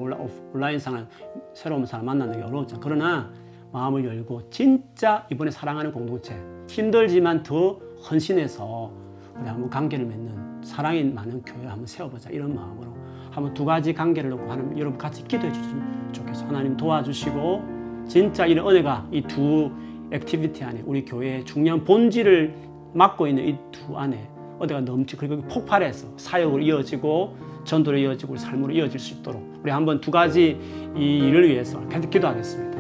[0.55, 1.07] 온라인상은
[1.53, 2.81] 새로운 사람 만나는 게 어려웠죠.
[2.81, 3.31] 그러나
[3.73, 6.35] 마음을 열고 진짜 이번에 사랑하는 공동체
[6.67, 7.79] 힘들지만 더
[8.11, 8.91] 헌신해서
[9.39, 12.95] 우리 한번 관계를 맺는 사랑이 많은 교회 한번 세워보자 이런 마음으로
[13.31, 16.49] 한번 두 가지 관계를 놓고 하나님 여러분 같이 기도해 주시면 좋겠어요.
[16.49, 19.71] 하나님 도와주시고 진짜 이런 은혜가 이 두
[20.13, 22.55] activity 안에 우리 교회의 중요한 본질을
[22.95, 28.99] 맡고 있는 이 두 안에 어디가 넘치 그리고 폭발해서 사역을 이어지고 전도로 이어지고 삶으로 이어질
[28.99, 30.59] 수 있도록 우리 한번 두 가지
[30.97, 32.79] 이 일을 위해서 계속 기도하겠습니다.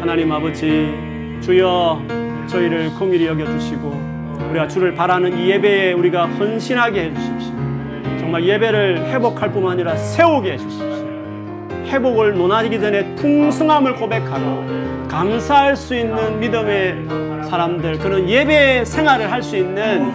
[0.00, 0.88] 하나님 아버지
[1.42, 2.00] 주여
[2.48, 3.90] 저희를 긍휼히 여겨 주시고
[4.50, 7.52] 우리가 주를 바라는 이 예배에 우리가 헌신하게 해 주십시오.
[8.18, 10.86] 정말 예배를 회복할 뿐만 아니라 세우게 해 주십시오.
[11.86, 14.64] 회복을 논하기 전에 풍성함을 고백하고
[15.08, 20.12] 감사할 수 있는 믿음의 사람들 그런 예배 생활을 할 수 있는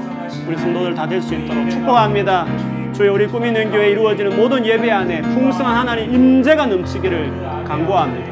[0.48, 2.46] 우리 성도들 다 될 수 있도록 축복합니다.
[2.94, 7.30] 주여 우리 꿈 있는 교회 이루어지는 모든 예배 안에 풍성한 하나님 임재가 넘치기를
[7.68, 8.32] 간구합니다.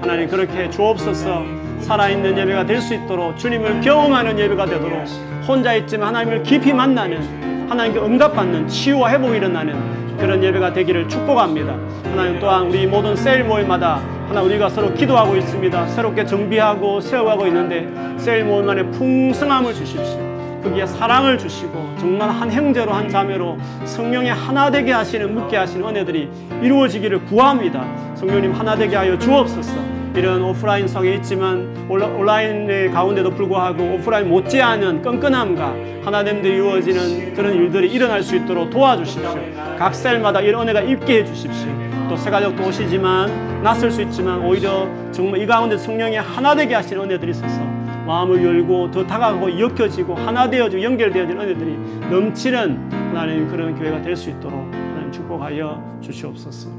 [0.00, 1.44] 하나님 그렇게 주옵소서
[1.88, 5.04] 살아있는 예배가 될 수 있도록 주님을 경험하는 예배가 되도록
[5.46, 11.74] 혼자 있지만 하나님을 깊이 만나는 하나님께 응답받는 치유와 회복이 일어나는 그런 예배가 되기를 축복합니다.
[12.04, 15.86] 하나님 또한 우리 모든 셀 모임마다 하나 우리가 서로 기도하고 있습니다.
[15.88, 20.18] 새롭게 정비하고 세워가고 있는데 셀 모임 안에 풍성함을 주십시오.
[20.62, 26.28] 거기에 사랑을 주시고 정말 한 형제로 한 자매로 성령의 하나 되게 하시는 묻게 하시는 은혜들이
[26.62, 27.84] 이루어지기를 구합니다.
[28.16, 29.97] 성령님 하나 되게 하여 주옵소서.
[30.14, 38.22] 이런 오프라인 성에 있지만 온라인의 가운데도 불구하고 오프라인 못지않은 끈끈함과 하나됨들이 이루어지는 그런 일들이 일어날
[38.22, 39.34] 수 있도록 도와주십시오.
[39.78, 41.68] 각 셀마다 이런 은혜가 있게 해주십시오.
[42.08, 47.32] 또 새가족도 오시지만 낯설 수 있지만 오히려 정말 이 가운데 성령의 하나 되게 하시는 은혜들이
[47.32, 47.60] 있어서
[48.06, 54.30] 마음을 열고 더 다가가고 엮여지고 하나 되어지고 연결되어지는 은혜들이 넘치는 하나님 그런 교회가 될 수
[54.30, 56.70] 있도록 하나님 축복하여 주시옵소서.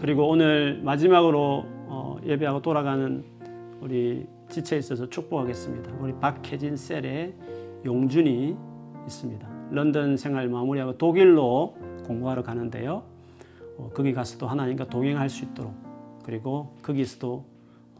[0.00, 1.73] 그리고 오늘 마지막으로 어,
[2.24, 3.24] 예배하고 돌아가는
[3.80, 5.92] 우리 지체에 있어서 축복하겠습니다.
[6.00, 7.34] 우리 박혜진 셀의
[7.84, 8.56] 용준이
[9.06, 9.48] 있습니다.
[9.70, 13.02] 런던 생활 마무리하고 독일로 공부하러 가는데요.
[13.76, 15.74] 어, 거기 가서도 하나님과 동행할 수 있도록
[16.24, 17.44] 그리고 거기서도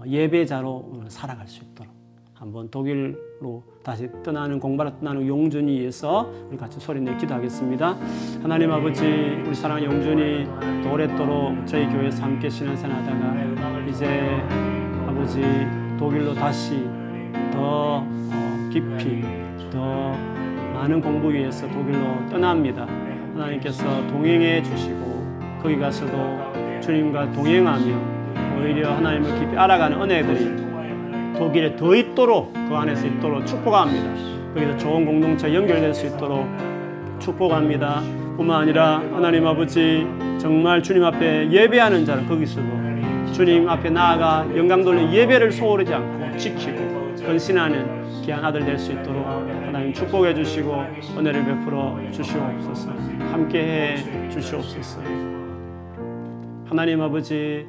[0.06, 1.92] 예배자로 살아갈 수 있도록
[2.44, 7.96] 한번 독일로 다시 떠나는 공부하러 떠나는 용준이 위해서 우리 같이 소리내 기도하겠습니다.
[8.42, 9.02] 하나님 아버지
[9.46, 14.06] 우리 사랑하는 용준이 또 오랫도록 저희 교회에서 함께 신앙생활하다가 이제
[15.06, 15.40] 아버지
[15.98, 16.86] 독일로 다시
[17.50, 19.22] 더 어, 깊이
[19.70, 20.12] 더
[20.74, 22.86] 많은 공부 위해서 독일로 떠납니다.
[23.32, 30.63] 하나님께서 동행해 주시고 거기 가서도 주님과 동행하며 오히려 하나님을 깊이 알아가는 은혜들이
[31.38, 34.54] 독일에 더 있도록 그 안에서 있도록 축복합니다.
[34.54, 36.46] 거기서 좋은 공동체 연결될 수 있도록
[37.18, 38.00] 축복합니다.
[38.36, 40.06] 뿐만 아니라 하나님 아버지
[40.38, 42.66] 정말 주님 앞에 예배하는 자를 거기서도
[43.32, 46.94] 주님 앞에 나아가 영광 돌리는 예배를 소홀하지 않고 지키고
[47.26, 50.72] 헌신하는 귀한 아들 될 수 있도록 하나님 축복해 주시고
[51.18, 52.90] 은혜를 베풀어 주시옵소서
[53.32, 55.00] 함께해 주시옵소서
[56.66, 57.66] 하나님 아버지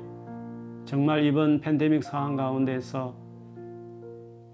[0.85, 3.15] 정말 이번 팬데믹 상황 가운데서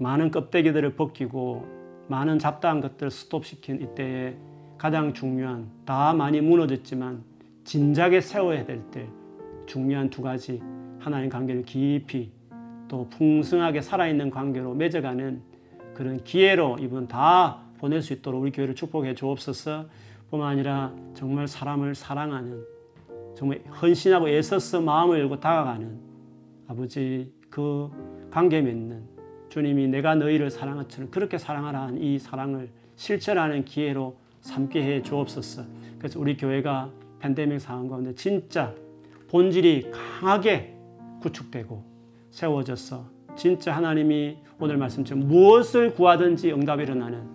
[0.02, 1.66] 많은 껍데기들을 벗기고
[2.08, 4.36] 많은 잡다한 것들을 스톱시킨 이때에
[4.78, 7.24] 가장 중요한 다 많이 무너졌지만
[7.64, 9.08] 진작에 세워야 될 때
[9.68, 10.60] 중요한 두 가지
[11.00, 12.32] 하나님 관계를 깊이
[12.88, 15.42] 또 풍성하게 살아있는 관계로 맺어가는
[15.94, 19.86] 그런 기회로 이번 다 보낼 수 있도록 우리 교회를 축복해 주옵소서.
[20.32, 22.64] 뿐만 아니라 정말 사람을 사랑하는
[23.36, 26.00] 정말 헌신하고 애써서 마음을 열고 다가가는
[26.68, 27.90] 아버지 그
[28.32, 29.11] 관계 맺는
[29.52, 35.64] 주님이 내가 너희를 사랑한 것처럼 그렇게 사랑하라 한이 사랑을 실천하는 기회로 삼게 해 주옵소서.
[36.00, 36.90] 그래서 우리 교회가
[37.20, 38.74] 팬데믹 상황 가운데 진짜
[39.30, 40.74] 본질이 강하게
[41.22, 41.84] 구축되고
[42.30, 47.28] 세워져서 진짜 하나님이 오늘 말씀처럼 무엇을 구하든지 응답이 일어나는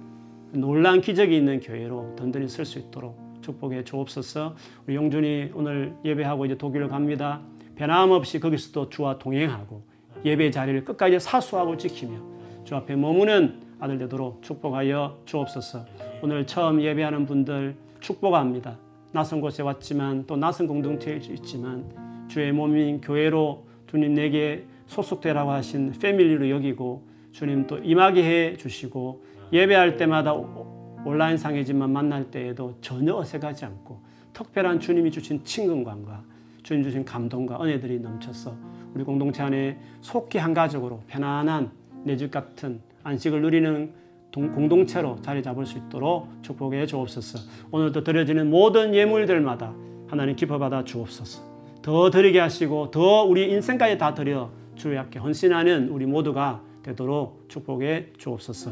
[0.53, 4.57] 놀란 기적이 있는 교회로 든든히 쓸수 있도록 축복해 주옵소서.
[4.87, 7.43] 우리 용준이 오늘 예배하고 이제 독일을 갑니다.
[7.75, 9.96] 변함없이 거기서도 주와 동행하고
[10.27, 12.19] 예배 자리를 끝까지 사수하고 지키며
[12.65, 15.87] 주 앞에 머무는 아들 되도록 축복하여 주옵소서.
[16.21, 18.77] 오늘 처음 예배하는 분들 축복합니다.
[19.13, 26.51] 낯선 곳에 왔지만 또 낯선 공동체에 있지만 주의 몸인 교회로 주님 내게 소속되라고 하신 패밀리로
[26.51, 29.23] 여기고 주님 또 임하게 해 주시고
[29.53, 34.01] 예배할 때마다 온라인 상이지만 만날 때에도 전혀 어색하지 않고
[34.33, 36.25] 특별한 주님이 주신 친근감과
[36.65, 41.71] 주님 주신 감동과 은혜들이 넘쳐서 우리 공동체 안에 속히 한 가족으로 편안한
[42.05, 43.93] 내 집 같은 안식을 누리는
[44.33, 47.39] 공동체로 자리 잡을 수 있도록 축복해 주옵소서.
[47.73, 49.75] 오늘도 드려지는 모든 예물들마다
[50.09, 51.43] 하나님 기뻐 받아 주옵소서.
[51.83, 58.15] 더 드리게 하시고 더 우리 인생까지 다 드려 주의 앞에 헌신하는 우리 모두가 되도록 축복해
[58.17, 58.71] 주옵소서.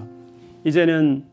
[0.64, 1.26] 이제는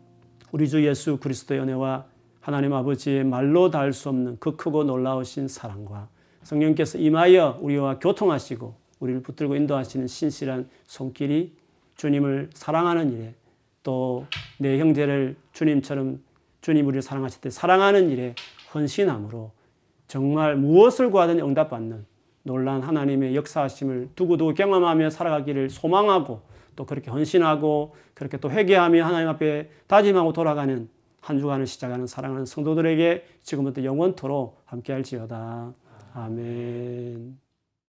[0.52, 2.06] 우리 주 예수 그리스도의 은혜와
[2.42, 6.10] 하나님 아버지의 말로 닿을 수 없는 그 크고 놀라우신 사랑과
[6.44, 11.54] 성령께서 임하여 우리와 교통하시고 우리를 붙들고 인도하시는 신실한 손길이
[11.98, 13.36] 주님을 사랑하는 일에
[13.84, 14.26] 또
[14.62, 16.22] 내 형제를 주님처럼
[16.62, 18.36] 주님 우리를 사랑하실 때 사랑하는 일에
[18.76, 19.52] 헌신함으로
[20.08, 22.06] 정말 무엇을 구하든 응답받는
[22.44, 26.42] 놀란 하나님의 역사하심을 두고두고 경험하며 살아가기를 소망하고
[26.76, 30.88] 또 그렇게 헌신하고 그렇게 또 회개하며 하나님 앞에 다짐하고 돌아가는
[31.22, 35.74] 한 주간을 시작하는 사랑하는 성도들에게 지금부터 영원토록 함께할지어다.
[36.14, 37.51] 아멘.